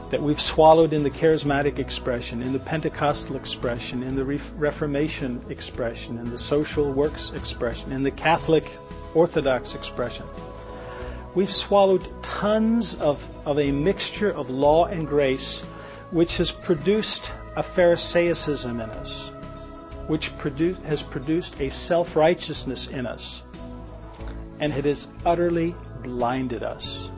that 0.09 0.21
we've 0.21 0.39
swallowed 0.39 0.93
in 0.93 1.03
the 1.03 1.09
charismatic 1.09 1.79
expression, 1.79 2.41
in 2.41 2.53
the 2.53 2.59
Pentecostal 2.59 3.35
expression, 3.35 4.03
in 4.03 4.15
the 4.15 4.23
Reformation 4.23 5.43
expression, 5.49 6.17
in 6.17 6.29
the 6.29 6.37
social 6.37 6.91
works 6.91 7.31
expression, 7.31 7.91
in 7.91 8.03
the 8.03 8.11
Catholic 8.11 8.65
Orthodox 9.13 9.75
expression. 9.75 10.25
We've 11.35 11.51
swallowed 11.51 12.07
tons 12.23 12.95
of, 12.95 13.29
of 13.45 13.59
a 13.59 13.71
mixture 13.71 14.31
of 14.31 14.49
law 14.49 14.85
and 14.85 15.07
grace, 15.07 15.59
which 16.11 16.37
has 16.37 16.51
produced 16.51 17.31
a 17.55 17.61
Pharisaicism 17.61 18.81
in 18.81 18.89
us, 18.89 19.29
which 20.07 20.35
produ- 20.37 20.81
has 20.83 21.03
produced 21.03 21.59
a 21.59 21.69
self 21.69 22.15
righteousness 22.15 22.87
in 22.87 23.05
us, 23.05 23.43
and 24.59 24.73
it 24.73 24.85
has 24.85 25.07
utterly 25.25 25.75
blinded 26.03 26.63
us. 26.63 27.09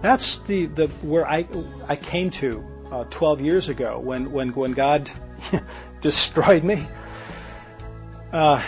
That's 0.00 0.38
the, 0.38 0.66
the 0.66 0.88
where 1.02 1.26
I 1.26 1.46
I 1.88 1.96
came 1.96 2.30
to 2.30 2.64
uh, 2.90 3.04
12 3.04 3.40
years 3.40 3.68
ago 3.68 3.98
when 3.98 4.32
when 4.32 4.52
when 4.52 4.72
God 4.72 5.10
destroyed 6.00 6.64
me. 6.64 6.86
Uh, 8.32 8.62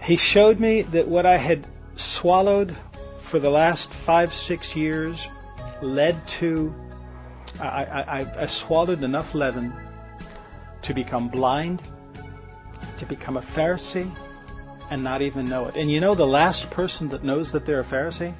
he 0.00 0.16
showed 0.16 0.60
me 0.60 0.82
that 0.82 1.08
what 1.08 1.26
I 1.26 1.36
had 1.36 1.66
swallowed 1.96 2.74
for 3.22 3.38
the 3.38 3.50
last 3.50 3.92
five 3.92 4.32
six 4.32 4.74
years 4.76 5.26
led 5.82 6.26
to 6.28 6.74
I, 7.60 7.84
I, 7.84 8.42
I 8.42 8.46
swallowed 8.46 9.02
enough 9.02 9.34
leaven 9.34 9.72
to 10.82 10.94
become 10.94 11.28
blind, 11.28 11.82
to 12.98 13.06
become 13.06 13.36
a 13.36 13.40
Pharisee, 13.40 14.08
and 14.90 15.04
not 15.04 15.22
even 15.22 15.46
know 15.46 15.66
it. 15.66 15.76
And 15.76 15.90
you 15.90 16.00
know 16.00 16.14
the 16.14 16.26
last 16.26 16.70
person 16.70 17.10
that 17.10 17.22
knows 17.22 17.52
that 17.52 17.66
they're 17.66 17.80
a 17.80 17.84
Pharisee? 17.84 18.34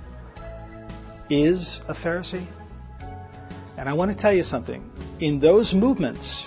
is 1.30 1.80
a 1.88 1.92
Pharisee? 1.92 2.44
And 3.76 3.88
I 3.88 3.92
want 3.92 4.10
to 4.10 4.16
tell 4.16 4.32
you 4.32 4.42
something. 4.42 4.90
In 5.20 5.40
those 5.40 5.74
movements 5.74 6.44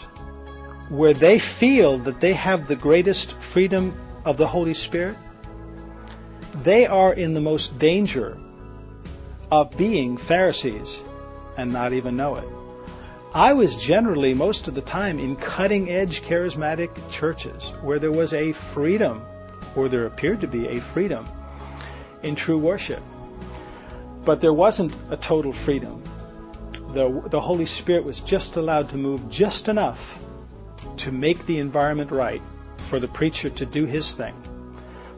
where 0.90 1.14
they 1.14 1.40
feel 1.40 2.00
that 2.00 2.20
they 2.20 2.34
have 2.34 2.68
the 2.68 2.76
greatest 2.76 3.34
freedom 3.40 3.94
of 4.26 4.38
the 4.38 4.48
Holy 4.48 4.74
Spirit, 4.74 5.18
they 6.64 6.86
are 6.86 7.14
in 7.14 7.34
the 7.34 7.42
most 7.42 7.80
danger 7.80 8.38
of 9.50 9.76
being 9.78 10.18
Pharisees 10.18 11.02
and 11.58 11.72
not 11.72 11.94
even 11.94 12.18
know 12.18 12.36
it. 12.36 12.48
I 13.34 13.54
was 13.54 13.78
generally 13.78 14.34
most 14.34 14.68
of 14.68 14.76
the 14.76 14.82
time 14.82 15.18
in 15.18 15.38
cutting 15.38 15.90
edge 15.90 16.22
charismatic 16.22 16.90
churches 17.10 17.74
where 17.82 17.98
there 17.98 18.12
was 18.12 18.34
a 18.34 18.52
freedom, 18.52 19.22
or 19.76 19.90
there 19.90 20.06
appeared 20.06 20.42
to 20.42 20.48
be 20.48 20.68
a 20.68 20.80
freedom 20.80 21.28
in 22.24 22.36
true 22.36 22.58
worship. 22.58 23.02
But 24.24 24.42
there 24.42 24.54
wasn't 24.54 24.94
a 25.10 25.18
total 25.18 25.54
freedom. 25.54 26.04
The, 26.94 27.24
the 27.30 27.40
Holy 27.40 27.66
Spirit 27.66 28.04
was 28.04 28.20
just 28.20 28.58
allowed 28.58 28.90
to 28.90 28.98
move 28.98 29.30
just 29.30 29.70
enough 29.70 30.20
to 30.98 31.12
make 31.12 31.46
the 31.46 31.60
environment 31.60 32.12
right 32.12 32.42
for 32.90 33.00
the 33.00 33.08
preacher 33.08 33.50
to 33.50 33.66
do 33.66 33.86
his 33.86 34.12
thing. 34.14 34.36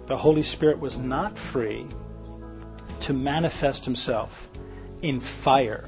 The 0.07 0.17
Holy 0.17 0.43
Spirit 0.43 0.79
was 0.79 0.97
not 0.97 1.37
free 1.37 1.87
to 3.01 3.13
manifest 3.13 3.85
himself 3.85 4.47
in 5.01 5.19
fire 5.19 5.85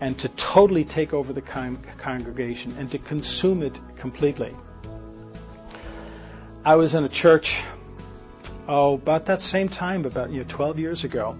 and 0.00 0.18
to 0.18 0.28
totally 0.30 0.84
take 0.84 1.12
over 1.12 1.32
the 1.32 1.42
con- 1.42 1.84
congregation 1.98 2.74
and 2.78 2.90
to 2.90 2.98
consume 2.98 3.62
it 3.62 3.78
completely. 3.96 4.54
I 6.64 6.76
was 6.76 6.94
in 6.94 7.04
a 7.04 7.08
church, 7.08 7.62
oh, 8.70 8.94
about 8.94 9.26
that 9.26 9.42
same 9.42 9.68
time, 9.68 10.04
about 10.04 10.30
you 10.30 10.38
know, 10.38 10.44
12 10.48 10.78
years 10.78 11.04
ago, 11.04 11.36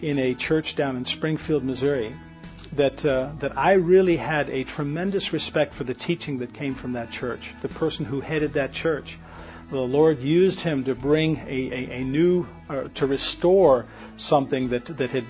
in 0.00 0.18
a 0.18 0.34
church 0.34 0.74
down 0.74 0.96
in 0.96 1.04
Springfield, 1.04 1.62
Missouri, 1.62 2.16
that 2.72 3.04
uh, 3.04 3.30
that 3.40 3.58
I 3.58 3.72
really 3.72 4.16
had 4.16 4.48
a 4.48 4.64
tremendous 4.64 5.32
respect 5.32 5.74
for 5.74 5.84
the 5.84 5.92
teaching 5.92 6.38
that 6.38 6.54
came 6.54 6.74
from 6.74 6.92
that 6.92 7.10
church. 7.10 7.54
The 7.60 7.68
person 7.68 8.06
who 8.06 8.20
headed 8.20 8.54
that 8.54 8.72
church, 8.72 9.18
the 9.70 9.76
Lord 9.76 10.22
used 10.22 10.60
him 10.60 10.84
to 10.84 10.94
bring 10.94 11.36
a, 11.36 11.40
a, 11.50 12.00
a 12.00 12.04
new, 12.04 12.46
uh, 12.68 12.84
to 12.94 13.06
restore 13.06 13.86
something 14.16 14.68
that 14.68 14.86
that 14.86 15.10
had, 15.10 15.24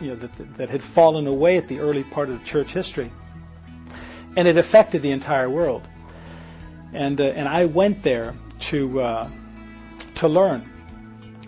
you 0.00 0.08
know, 0.08 0.16
that 0.16 0.56
that 0.58 0.70
had 0.70 0.82
fallen 0.82 1.26
away 1.26 1.56
at 1.56 1.66
the 1.66 1.80
early 1.80 2.04
part 2.04 2.28
of 2.28 2.38
the 2.38 2.44
church 2.44 2.72
history, 2.72 3.10
and 4.36 4.46
it 4.46 4.56
affected 4.56 5.02
the 5.02 5.10
entire 5.10 5.50
world. 5.50 5.82
And 6.92 7.20
uh, 7.20 7.24
and 7.24 7.48
I 7.48 7.64
went 7.64 8.04
there 8.04 8.34
to 8.58 9.00
uh, 9.00 9.30
to 10.16 10.28
learn. 10.28 10.70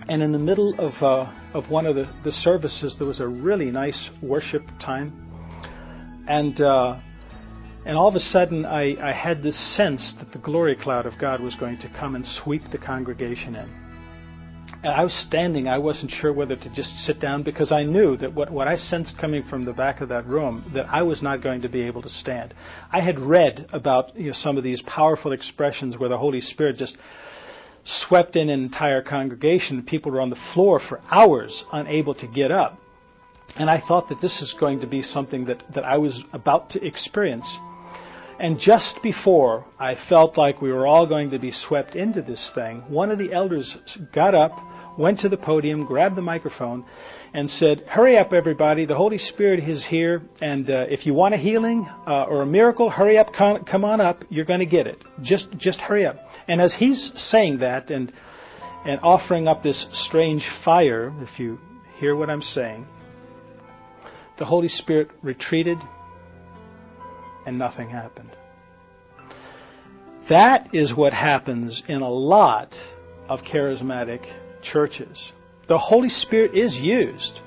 And 0.09 0.23
in 0.23 0.33
the 0.33 0.39
middle 0.39 0.75
of 0.81 1.03
uh, 1.03 1.27
of 1.53 1.71
one 1.71 1.87
of 1.87 1.95
the, 1.95 2.09
the 2.23 2.33
services, 2.33 2.97
there 2.97 3.07
was 3.07 3.21
a 3.21 3.29
really 3.29 3.71
nice 3.71 4.11
worship 4.23 4.65
time, 4.79 5.13
and 6.27 6.59
uh, 6.61 6.97
and 7.85 7.97
all 7.97 8.09
of 8.09 8.15
a 8.17 8.21
sudden, 8.21 8.67
I, 8.67 8.97
I 9.03 9.13
had 9.13 9.43
this 9.43 9.57
sense 9.57 10.13
that 10.15 10.33
the 10.33 10.39
glory 10.39 10.77
cloud 10.77 11.07
of 11.07 11.19
God 11.19 11.41
was 11.41 11.55
going 11.55 11.79
to 11.79 11.89
come 11.89 12.15
and 12.15 12.27
sweep 12.27 12.69
the 12.71 12.79
congregation 12.79 13.55
in. 13.55 13.69
And 14.83 14.93
I 14.93 15.03
was 15.03 15.13
standing. 15.13 15.69
I 15.69 15.79
wasn't 15.79 16.11
sure 16.11 16.33
whether 16.33 16.55
to 16.55 16.69
just 16.69 17.05
sit 17.05 17.19
down 17.19 17.43
because 17.43 17.73
I 17.73 17.85
knew 17.85 18.17
that 18.19 18.33
what, 18.33 18.51
what 18.51 18.69
I 18.69 18.77
sensed 18.77 19.19
coming 19.19 19.43
from 19.43 19.65
the 19.65 19.73
back 19.73 20.01
of 20.01 20.11
that 20.11 20.27
room, 20.27 20.65
that 20.75 20.87
I 20.91 21.03
was 21.03 21.23
not 21.23 21.41
going 21.41 21.63
to 21.63 21.69
be 21.69 21.83
able 21.83 22.03
to 22.03 22.11
stand. 22.11 22.55
I 22.93 23.01
had 23.01 23.19
read 23.19 23.71
about 23.73 24.17
you 24.17 24.27
know, 24.27 24.33
some 24.33 24.57
of 24.57 24.65
these 24.65 24.83
powerful 24.83 25.33
expressions 25.33 25.99
where 25.99 26.09
the 26.09 26.19
Holy 26.19 26.41
Spirit 26.41 26.77
just 26.77 26.97
swept 27.89 28.37
in 28.37 28.51
an 28.51 28.63
entire 28.63 29.01
congregation. 29.01 29.83
People 29.83 30.13
were 30.13 30.21
on 30.21 30.31
the 30.31 30.37
floor 30.37 30.79
for 30.79 31.01
hours, 31.11 31.65
unable 31.73 32.15
to 32.15 32.27
get 32.27 32.51
up. 32.51 32.79
And 33.57 33.71
I 33.71 33.79
thought 33.79 34.11
that 34.11 34.21
this 34.21 34.43
is 34.43 34.53
going 34.53 34.81
to 34.81 34.87
be 34.87 35.03
something 35.03 35.47
that, 35.47 35.73
that 35.73 35.85
I 35.85 35.97
was 35.97 36.23
about 36.33 36.71
to 36.71 36.85
experience. 36.85 37.59
And 38.39 38.61
just 38.61 39.03
before 39.03 39.65
I 39.79 39.95
felt 39.95 40.37
like 40.37 40.61
we 40.61 40.71
were 40.71 40.87
all 40.87 41.07
going 41.07 41.31
to 41.31 41.39
be 41.39 41.51
swept 41.51 41.97
into 41.97 42.21
this 42.21 42.51
thing, 42.51 42.83
one 42.89 43.11
of 43.11 43.19
the 43.19 43.33
elders 43.33 43.77
got 44.13 44.35
up, 44.35 44.61
went 44.99 45.21
to 45.21 45.29
the 45.29 45.39
podium, 45.39 45.87
grabbed 45.87 46.15
the 46.15 46.23
microphone, 46.23 46.85
and 47.33 47.51
said, 47.51 47.85
Hurry 47.87 48.19
up, 48.19 48.33
everybody. 48.33 48.85
The 48.85 48.95
Holy 48.95 49.19
Spirit 49.19 49.67
is 49.67 49.85
here. 49.85 50.23
And 50.41 50.69
uh, 50.71 50.87
if 50.89 51.07
you 51.07 51.15
want 51.15 51.35
a 51.35 51.39
healing 51.39 51.89
uh, 52.07 52.25
or 52.25 52.43
a 52.43 52.47
miracle, 52.47 52.91
hurry 52.91 53.19
up, 53.19 53.33
come, 53.33 53.65
come 53.65 53.85
on 53.85 54.01
up. 54.01 54.25
You're 54.29 54.45
going 54.45 54.61
to 54.61 54.67
get 54.67 54.87
it. 54.87 55.03
Just, 55.23 55.57
just 55.57 55.81
hurry 55.81 56.07
up. 56.07 56.28
And 56.49 56.61
as 56.61 56.75
he's 56.75 57.19
saying 57.21 57.59
that 57.59 57.91
and, 57.91 58.11
and 58.85 59.01
offering 59.03 59.47
up 59.47 59.63
this 59.63 59.87
strange 59.93 60.47
fire, 60.47 61.13
if 61.23 61.39
you 61.39 61.61
hear 62.01 62.17
what 62.17 62.31
I'm 62.31 62.43
saying, 62.43 62.87
the 64.39 64.45
Holy 64.45 64.69
Spirit 64.69 65.11
retreated 65.23 65.79
and 67.45 67.59
nothing 67.59 67.91
happened. 67.91 68.31
That 70.29 70.75
is 70.75 70.95
what 70.95 71.13
happens 71.13 71.83
in 71.89 72.03
a 72.03 72.11
lot 72.11 72.81
of 73.29 73.45
charismatic 73.45 74.27
churches. 74.63 75.33
The 75.67 75.79
Holy 75.79 76.09
Spirit 76.09 76.55
is 76.55 76.81
used. 76.81 77.41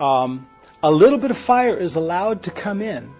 Um, 0.00 0.48
a 0.82 0.90
little 0.90 1.18
bit 1.18 1.30
of 1.30 1.36
fire 1.36 1.76
is 1.76 1.96
allowed 1.96 2.44
to 2.44 2.50
come 2.50 2.82
in, 2.82 3.12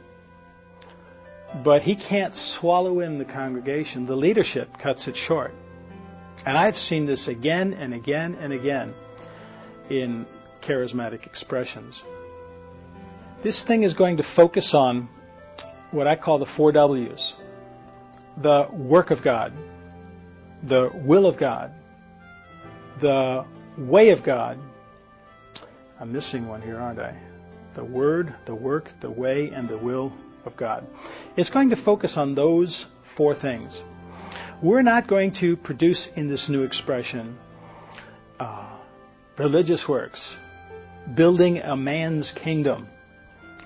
but 1.62 1.82
he 1.82 1.96
can't 1.96 2.34
swallow 2.34 3.00
in 3.00 3.18
the 3.18 3.24
congregation. 3.24 4.06
The 4.06 4.16
leadership 4.16 4.78
cuts 4.78 5.08
it 5.08 5.16
short. 5.16 5.54
And 6.44 6.56
I've 6.56 6.76
seen 6.76 7.06
this 7.06 7.28
again 7.28 7.72
and 7.74 7.94
again 7.94 8.36
and 8.40 8.52
again 8.52 8.94
in 9.88 10.26
charismatic 10.60 11.26
expressions. 11.26 12.02
This 13.42 13.62
thing 13.62 13.82
is 13.84 13.94
going 13.94 14.18
to 14.18 14.22
focus 14.22 14.74
on 14.74 15.08
what 15.92 16.06
I 16.06 16.16
call 16.16 16.38
the 16.38 16.46
four 16.46 16.72
W's 16.72 17.34
the 18.38 18.68
work 18.70 19.10
of 19.10 19.22
God, 19.22 19.52
the 20.62 20.90
will 20.92 21.26
of 21.26 21.38
God, 21.38 21.72
the 23.00 23.46
way 23.78 24.10
of 24.10 24.22
God. 24.22 24.58
I'm 25.98 26.12
missing 26.12 26.46
one 26.46 26.60
here, 26.60 26.78
aren't 26.78 26.98
I? 26.98 27.16
The 27.72 27.84
word, 27.84 28.34
the 28.44 28.54
work, 28.54 28.92
the 29.00 29.08
way, 29.08 29.50
and 29.50 29.68
the 29.68 29.78
will 29.78 30.12
of 30.46 30.56
God. 30.56 30.86
It's 31.36 31.50
going 31.50 31.70
to 31.70 31.76
focus 31.76 32.16
on 32.16 32.34
those 32.34 32.86
four 33.02 33.34
things. 33.34 33.82
We're 34.62 34.82
not 34.82 35.06
going 35.06 35.32
to 35.32 35.56
produce 35.56 36.06
in 36.06 36.28
this 36.28 36.48
new 36.48 36.62
expression 36.62 37.38
uh, 38.40 38.66
religious 39.36 39.88
works, 39.88 40.36
building 41.14 41.58
a 41.58 41.76
man's 41.76 42.32
kingdom, 42.32 42.88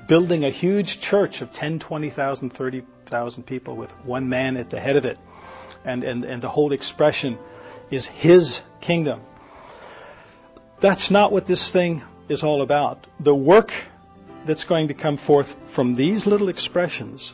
building 0.09 0.45
a 0.45 0.51
huge 0.51 1.01
church 1.01 1.43
of 1.43 1.53
10, 1.53 1.79
20,000, 1.79 2.51
30,000 2.51 3.43
people 3.45 3.77
with 3.77 3.93
one 4.05 4.29
man 4.29 4.57
at 4.57 4.71
the 4.71 4.81
head 4.81 4.97
of 4.97 5.05
it. 5.05 5.19
And, 5.85 6.05
and, 6.05 6.25
and 6.25 6.43
the 6.43 6.49
whole 6.49 6.73
expression 6.73 7.38
is 7.90 8.07
his 8.07 8.61
kingdom. 8.81 9.21
That's 10.81 11.11
not 11.11 11.31
what 11.33 11.47
this 11.47 11.71
thing 11.71 12.03
is 12.29 12.43
all 12.43 12.62
about. 12.62 13.07
The 13.19 13.35
work 13.35 13.73
that's 14.44 14.64
going 14.64 14.88
to 14.88 14.94
come 14.94 15.16
forth 15.16 15.55
from 15.68 15.94
these 15.94 16.26
little 16.26 16.48
expressions 16.48 17.33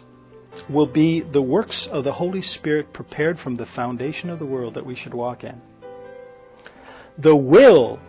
will 0.69 0.87
be 0.87 1.21
the 1.21 1.42
works 1.42 1.87
of 1.87 2.05
the 2.05 2.12
Holy 2.12 2.42
Spirit 2.42 2.92
prepared 2.92 3.38
from 3.38 3.57
the 3.57 3.66
foundation 3.66 4.31
of 4.31 4.38
the 4.38 4.47
world 4.47 4.75
that 4.75 4.87
we 4.87 4.95
should 4.95 5.14
walk 5.14 5.45
in. 5.45 5.61
The 7.19 7.37
will 7.37 8.01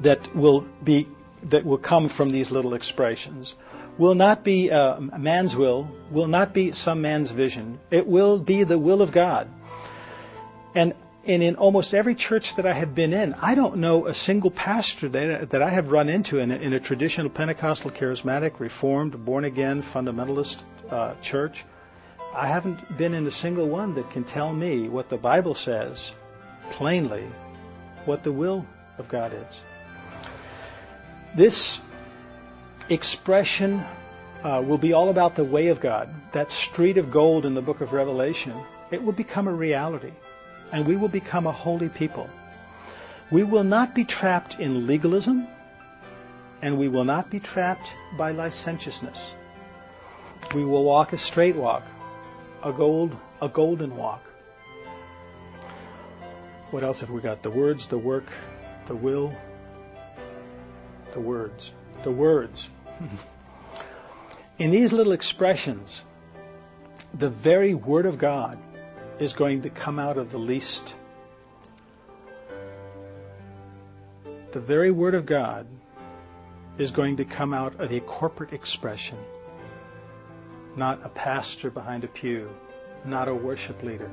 that 0.00 0.34
will 0.34 0.66
be 0.82 1.08
that 1.44 1.64
will 1.64 1.78
come 1.78 2.08
from 2.08 2.30
these 2.30 2.50
little 2.50 2.74
expressions 2.74 3.54
will 3.98 4.14
not 4.14 4.42
be 4.44 4.70
uh, 4.70 4.96
a 5.12 5.18
man's 5.18 5.54
will, 5.54 5.88
will 6.10 6.28
not 6.28 6.54
be 6.54 6.72
some 6.72 7.02
man's 7.02 7.30
vision. 7.30 7.78
It 7.90 8.06
will 8.06 8.38
be 8.38 8.64
the 8.64 8.78
will 8.78 9.02
of 9.02 9.12
God. 9.12 9.50
And, 10.74 10.94
and 11.24 11.42
in 11.42 11.54
almost 11.54 11.94
every 11.94 12.14
church 12.14 12.56
that 12.56 12.66
I 12.66 12.72
have 12.72 12.94
been 12.94 13.12
in, 13.12 13.34
I 13.34 13.54
don't 13.54 13.76
know 13.76 14.06
a 14.06 14.14
single 14.14 14.50
pastor 14.50 15.08
that, 15.10 15.50
that 15.50 15.62
I 15.62 15.70
have 15.70 15.92
run 15.92 16.08
into 16.08 16.40
in 16.40 16.50
a, 16.50 16.56
in 16.56 16.72
a 16.72 16.80
traditional 16.80 17.30
Pentecostal, 17.30 17.90
charismatic, 17.90 18.58
reformed, 18.58 19.24
born 19.24 19.44
again, 19.44 19.82
fundamentalist 19.82 20.62
uh, 20.90 21.14
church. 21.22 21.64
I 22.34 22.48
haven't 22.48 22.96
been 22.96 23.14
in 23.14 23.26
a 23.26 23.30
single 23.30 23.68
one 23.68 23.94
that 23.94 24.10
can 24.10 24.24
tell 24.24 24.52
me 24.52 24.88
what 24.88 25.08
the 25.08 25.16
Bible 25.16 25.54
says 25.54 26.12
plainly, 26.70 27.24
what 28.04 28.24
the 28.24 28.32
will 28.32 28.66
of 28.98 29.08
God 29.08 29.32
is. 29.32 29.60
This 31.36 31.80
expression 32.88 33.84
uh, 34.42 34.62
will 34.66 34.78
be 34.78 34.92
all 34.92 35.08
about 35.08 35.36
the 35.36 35.44
way 35.44 35.68
of 35.68 35.80
God, 35.80 36.08
that 36.32 36.50
street 36.50 36.98
of 36.98 37.12
gold 37.12 37.46
in 37.46 37.54
the 37.54 37.62
book 37.62 37.80
of 37.80 37.92
Revelation. 37.92 38.54
It 38.90 39.02
will 39.02 39.12
become 39.12 39.46
a 39.46 39.52
reality, 39.52 40.12
and 40.72 40.86
we 40.86 40.96
will 40.96 41.08
become 41.08 41.46
a 41.46 41.52
holy 41.52 41.88
people. 41.88 42.28
We 43.30 43.44
will 43.44 43.64
not 43.64 43.94
be 43.94 44.04
trapped 44.04 44.58
in 44.58 44.86
legalism, 44.86 45.46
and 46.62 46.78
we 46.78 46.88
will 46.88 47.04
not 47.04 47.30
be 47.30 47.40
trapped 47.40 47.92
by 48.16 48.32
licentiousness. 48.32 49.32
We 50.54 50.64
will 50.64 50.84
walk 50.84 51.12
a 51.12 51.18
straight 51.18 51.56
walk, 51.56 51.82
a 52.62 52.72
gold, 52.72 53.16
a 53.40 53.48
golden 53.48 53.96
walk. 53.96 54.22
What 56.70 56.82
else 56.82 57.00
have 57.00 57.10
we 57.10 57.20
got? 57.20 57.42
The 57.42 57.50
words, 57.50 57.86
the 57.86 57.98
work, 57.98 58.24
the 58.86 58.94
will, 58.94 59.34
the 61.12 61.20
words. 61.20 61.72
The 62.02 62.10
words. 62.10 62.68
In 64.58 64.70
these 64.70 64.92
little 64.92 65.12
expressions, 65.12 66.04
the 67.14 67.28
very 67.28 67.74
Word 67.74 68.06
of 68.06 68.18
God 68.18 68.58
is 69.22 69.34
going 69.34 69.62
to 69.62 69.70
come 69.70 70.00
out 70.00 70.18
of 70.18 70.32
the 70.32 70.38
least. 70.38 70.96
The 74.50 74.58
very 74.58 74.90
Word 74.90 75.14
of 75.14 75.26
God 75.26 75.66
is 76.76 76.90
going 76.90 77.18
to 77.18 77.24
come 77.24 77.54
out 77.54 77.80
of 77.80 77.92
a 77.92 78.00
corporate 78.00 78.52
expression, 78.52 79.18
not 80.74 81.04
a 81.04 81.08
pastor 81.08 81.70
behind 81.70 82.02
a 82.02 82.08
pew, 82.08 82.50
not 83.04 83.28
a 83.28 83.34
worship 83.34 83.84
leader. 83.84 84.10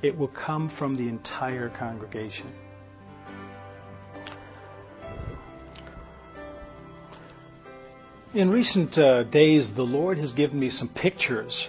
It 0.00 0.16
will 0.16 0.28
come 0.28 0.70
from 0.70 0.94
the 0.94 1.08
entire 1.08 1.68
congregation. 1.68 2.46
In 8.32 8.50
recent 8.50 8.96
uh, 8.96 9.24
days, 9.24 9.74
the 9.74 9.84
Lord 9.84 10.16
has 10.18 10.32
given 10.32 10.58
me 10.58 10.70
some 10.70 10.88
pictures, 10.88 11.68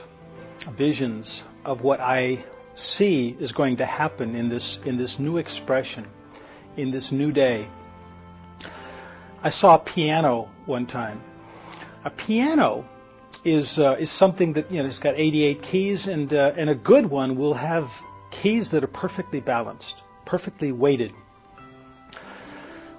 visions 0.69 1.43
of 1.65 1.81
what 1.81 1.99
I 1.99 2.43
see 2.73 3.35
is 3.39 3.51
going 3.51 3.77
to 3.77 3.85
happen 3.85 4.35
in 4.35 4.49
this 4.49 4.79
in 4.85 4.97
this 4.97 5.19
new 5.19 5.37
expression, 5.37 6.05
in 6.77 6.91
this 6.91 7.11
new 7.11 7.31
day. 7.31 7.67
I 9.41 9.49
saw 9.49 9.75
a 9.75 9.79
piano 9.79 10.49
one 10.65 10.85
time. 10.85 11.21
A 12.03 12.09
piano 12.09 12.87
is 13.43 13.79
uh, 13.79 13.95
is 13.99 14.09
something 14.09 14.53
that 14.53 14.71
you 14.71 14.81
know 14.81 14.87
it's 14.87 14.99
got 14.99 15.15
88 15.17 15.61
keys, 15.61 16.07
and 16.07 16.33
uh, 16.33 16.53
and 16.55 16.69
a 16.69 16.75
good 16.75 17.05
one 17.05 17.35
will 17.35 17.53
have 17.53 17.91
keys 18.31 18.71
that 18.71 18.83
are 18.83 18.87
perfectly 18.87 19.39
balanced, 19.39 20.01
perfectly 20.25 20.71
weighted. 20.71 21.13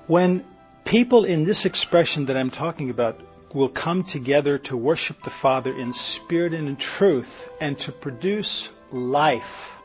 When 0.07 0.45
people 0.85 1.25
in 1.25 1.45
this 1.45 1.67
expression 1.67 2.27
that 2.27 2.37
I'm 2.37 2.51
talking 2.51 2.91
about 2.91 3.21
will 3.53 3.69
come 3.69 4.03
together 4.03 4.59
to 4.59 4.77
worship 4.77 5.23
the 5.23 5.31
Father 5.31 5.73
in 5.73 5.93
spirit 5.93 6.55
and 6.55 6.69
in 6.69 6.77
truth, 6.77 7.53
and 7.61 7.79
to 7.81 7.93
produce 7.93 8.71
life, 8.93 9.77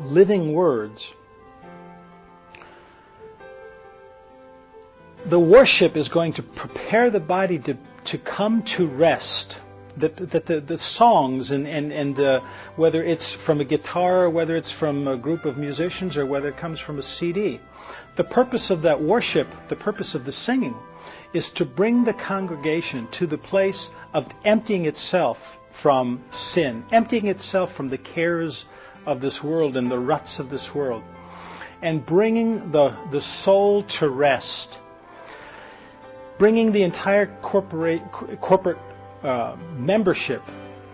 living 0.00 0.52
words. 0.52 1.12
The 5.26 5.38
worship 5.38 5.96
is 5.96 6.08
going 6.08 6.32
to 6.34 6.42
prepare 6.42 7.10
the 7.10 7.20
body 7.20 7.58
to 7.60 7.76
to 8.04 8.18
come 8.18 8.62
to 8.62 8.86
rest. 8.86 9.58
That, 9.98 10.16
that 10.30 10.46
the, 10.46 10.60
the 10.60 10.78
songs 10.78 11.50
and, 11.50 11.68
and, 11.68 11.92
and 11.92 12.16
the, 12.16 12.42
whether 12.76 13.04
it's 13.04 13.34
from 13.34 13.60
a 13.60 13.64
guitar, 13.64 14.30
whether 14.30 14.56
it's 14.56 14.70
from 14.70 15.06
a 15.06 15.18
group 15.18 15.44
of 15.44 15.58
musicians, 15.58 16.16
or 16.16 16.24
whether 16.24 16.48
it 16.48 16.56
comes 16.56 16.80
from 16.80 16.98
a 16.98 17.02
CD, 17.02 17.60
the 18.16 18.24
purpose 18.24 18.70
of 18.70 18.82
that 18.82 19.02
worship, 19.02 19.46
the 19.68 19.76
purpose 19.76 20.14
of 20.14 20.24
the 20.24 20.32
singing, 20.32 20.74
is 21.32 21.50
to 21.50 21.64
bring 21.64 22.04
the 22.04 22.12
congregation 22.12 23.08
to 23.12 23.26
the 23.26 23.38
place 23.38 23.90
of 24.12 24.26
emptying 24.44 24.86
itself 24.86 25.58
from 25.70 26.22
sin, 26.30 26.84
emptying 26.92 27.26
itself 27.26 27.72
from 27.72 27.88
the 27.88 27.98
cares 27.98 28.64
of 29.06 29.20
this 29.20 29.42
world 29.42 29.76
and 29.76 29.90
the 29.90 29.98
ruts 29.98 30.38
of 30.38 30.50
this 30.50 30.74
world, 30.74 31.02
and 31.80 32.04
bringing 32.04 32.70
the, 32.70 32.94
the 33.10 33.20
soul 33.20 33.82
to 33.84 34.08
rest 34.08 34.78
bringing 36.42 36.72
the 36.72 36.82
entire 36.82 37.26
corporate, 37.40 38.02
corporate 38.40 38.78
uh, 39.22 39.54
membership 39.76 40.42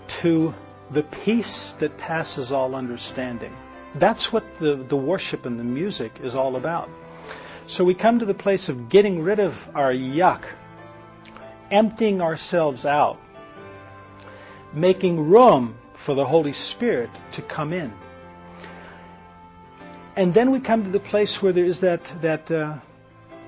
to 0.07 0.55
the 0.90 1.03
peace 1.03 1.72
that 1.79 1.96
passes 1.96 2.53
all 2.53 2.74
understanding. 2.74 3.57
That's 3.94 4.31
what 4.31 4.44
the, 4.59 4.74
the 4.77 4.96
worship 4.96 5.46
and 5.46 5.59
the 5.59 5.64
music 5.64 6.20
is 6.22 6.35
all 6.35 6.57
about. 6.57 6.90
So 7.69 7.85
we 7.85 7.93
come 7.95 8.19
to 8.21 8.25
the 8.25 8.35
place 8.35 8.71
of 8.71 8.89
getting 8.89 9.23
rid 9.23 9.39
of 9.39 9.69
our 9.75 9.93
yuck, 9.93 10.45
emptying 11.71 12.23
ourselves 12.23 12.87
out, 12.87 13.21
making 14.73 15.29
room 15.29 15.77
for 15.93 16.15
the 16.15 16.25
Holy 16.25 16.55
Spirit 16.55 17.11
to 17.33 17.43
come 17.43 17.75
in. 17.75 17.93
And 20.17 20.33
then 20.33 20.51
we 20.51 20.61
come 20.61 20.85
to 20.85 20.91
the 20.91 20.99
place 20.99 21.43
where 21.43 21.53
there 21.53 21.67
is 21.67 21.81
that, 21.81 22.11
that 22.23 22.51
uh, 22.51 22.79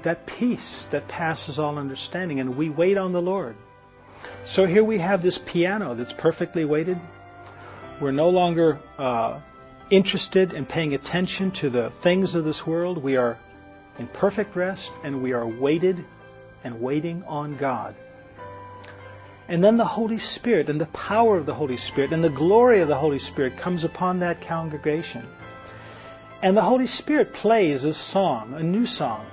that 0.03 0.27
peace 0.27 0.87
that 0.91 1.09
passes 1.09 1.59
all 1.59 1.79
understanding, 1.79 2.41
and 2.41 2.57
we 2.59 2.69
wait 2.69 2.99
on 2.99 3.13
the 3.13 3.23
Lord. 3.23 3.57
So 4.45 4.67
here 4.67 4.85
we 4.85 4.99
have 4.99 5.23
this 5.23 5.39
piano 5.39 5.95
that's 5.95 6.13
perfectly 6.13 6.67
weighted. 6.67 7.01
We're 8.01 8.13
no 8.13 8.29
longer 8.29 8.81
uh, 8.99 9.41
interested 9.89 10.53
in 10.53 10.67
paying 10.67 10.93
attention 10.93 11.53
to 11.53 11.71
the 11.71 11.91
things 11.91 12.35
of 12.35 12.45
this 12.45 12.67
world. 12.67 12.99
We 12.99 13.17
are 13.17 13.39
in 14.01 14.07
perfect 14.07 14.57
rest, 14.57 14.91
and 15.05 15.23
we 15.23 15.35
are 15.35 15.47
waited 15.47 16.03
and 16.65 16.81
waiting 16.81 17.23
on 17.25 17.59
God. 17.59 17.95
And 19.47 19.63
then 19.63 19.77
the 19.77 19.85
Holy 19.85 20.17
Spirit 20.17 20.71
and 20.71 20.81
the 20.81 20.87
power 20.87 21.37
of 21.37 21.45
the 21.45 21.53
Holy 21.53 21.77
Spirit 21.77 22.15
and 22.15 22.25
the 22.25 22.31
glory 22.31 22.81
of 22.81 22.89
the 22.89 22.97
Holy 22.97 23.19
Spirit 23.19 23.59
comes 23.59 23.85
upon 23.85 24.21
that 24.21 24.41
congregation. 24.41 25.29
And 26.41 26.57
the 26.57 26.63
Holy 26.63 26.87
Spirit 26.87 27.35
plays 27.35 27.85
a 27.85 27.93
song, 27.93 28.55
a 28.55 28.63
new 28.63 28.87
song, 28.87 29.27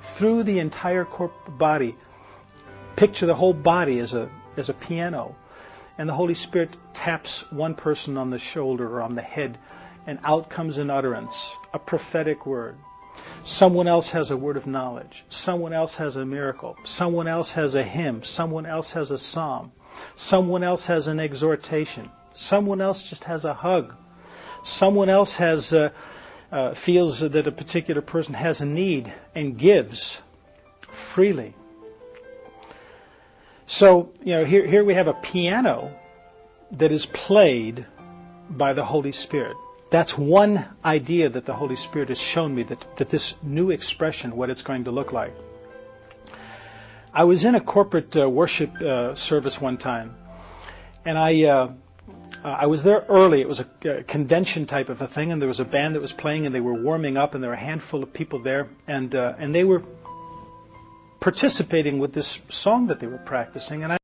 through 0.00 0.42
the 0.42 0.58
entire 0.58 1.06
body. 1.46 1.94
Picture 2.96 3.26
the 3.26 3.36
whole 3.36 3.54
body 3.54 4.00
as 4.00 4.14
a 4.14 4.28
as 4.56 4.68
a 4.68 4.74
piano, 4.74 5.36
and 5.96 6.08
the 6.08 6.14
Holy 6.14 6.34
Spirit 6.34 6.76
taps 6.92 7.48
one 7.52 7.76
person 7.76 8.18
on 8.18 8.30
the 8.30 8.40
shoulder 8.40 8.88
or 8.88 9.00
on 9.00 9.14
the 9.14 9.22
head, 9.22 9.58
and 10.08 10.18
out 10.24 10.50
comes 10.50 10.76
an 10.78 10.90
utterance, 10.90 11.56
a 11.72 11.78
prophetic 11.78 12.46
word. 12.46 12.76
Someone 13.42 13.88
else 13.88 14.10
has 14.10 14.30
a 14.30 14.36
word 14.36 14.56
of 14.56 14.66
knowledge. 14.66 15.24
Someone 15.28 15.72
else 15.72 15.94
has 15.96 16.16
a 16.16 16.24
miracle. 16.24 16.76
Someone 16.84 17.28
else 17.28 17.52
has 17.52 17.74
a 17.74 17.82
hymn. 17.82 18.22
Someone 18.22 18.66
else 18.66 18.92
has 18.92 19.10
a 19.10 19.18
psalm. 19.18 19.72
Someone 20.16 20.62
else 20.62 20.86
has 20.86 21.06
an 21.06 21.18
exhortation. 21.18 22.10
Someone 22.34 22.80
else 22.80 23.08
just 23.08 23.24
has 23.24 23.44
a 23.44 23.54
hug. 23.54 23.94
Someone 24.62 25.08
else 25.08 25.36
has 25.36 25.72
a, 25.72 25.92
uh, 26.52 26.74
feels 26.74 27.20
that 27.20 27.46
a 27.46 27.52
particular 27.52 28.02
person 28.02 28.34
has 28.34 28.60
a 28.60 28.66
need 28.66 29.12
and 29.34 29.58
gives 29.58 30.18
freely. 30.80 31.54
So, 33.66 34.12
you 34.22 34.34
know, 34.34 34.44
here, 34.44 34.66
here 34.66 34.84
we 34.84 34.94
have 34.94 35.08
a 35.08 35.14
piano 35.14 35.94
that 36.72 36.92
is 36.92 37.06
played 37.06 37.86
by 38.48 38.72
the 38.72 38.84
Holy 38.84 39.12
Spirit. 39.12 39.56
That's 39.90 40.16
one 40.18 40.66
idea 40.84 41.30
that 41.30 41.46
the 41.46 41.54
Holy 41.54 41.76
Spirit 41.76 42.10
has 42.10 42.20
shown 42.20 42.54
me 42.54 42.62
that, 42.64 42.96
that 42.96 43.08
this 43.08 43.34
new 43.42 43.70
expression, 43.70 44.36
what 44.36 44.50
it's 44.50 44.62
going 44.62 44.84
to 44.84 44.90
look 44.90 45.12
like. 45.12 45.34
I 47.12 47.24
was 47.24 47.44
in 47.44 47.54
a 47.54 47.60
corporate 47.60 48.16
uh, 48.16 48.28
worship 48.28 48.80
uh, 48.80 49.14
service 49.14 49.58
one 49.60 49.78
time, 49.78 50.14
and 51.06 51.16
I 51.16 51.44
uh, 51.44 51.72
I 52.44 52.66
was 52.66 52.82
there 52.82 53.04
early. 53.08 53.40
It 53.40 53.48
was 53.48 53.60
a, 53.60 53.66
a 53.88 54.02
convention 54.02 54.66
type 54.66 54.90
of 54.90 55.00
a 55.00 55.06
thing, 55.06 55.32
and 55.32 55.40
there 55.40 55.48
was 55.48 55.60
a 55.60 55.64
band 55.64 55.94
that 55.94 56.00
was 56.00 56.12
playing, 56.12 56.44
and 56.44 56.54
they 56.54 56.60
were 56.60 56.74
warming 56.74 57.16
up, 57.16 57.34
and 57.34 57.42
there 57.42 57.50
were 57.50 57.56
a 57.56 57.60
handful 57.60 58.02
of 58.02 58.12
people 58.12 58.40
there, 58.40 58.68
and 58.86 59.14
uh, 59.14 59.34
and 59.38 59.54
they 59.54 59.64
were 59.64 59.82
participating 61.18 61.98
with 61.98 62.12
this 62.12 62.38
song 62.50 62.88
that 62.88 63.00
they 63.00 63.06
were 63.06 63.18
practicing, 63.18 63.82
and 63.84 63.92
I. 63.92 63.96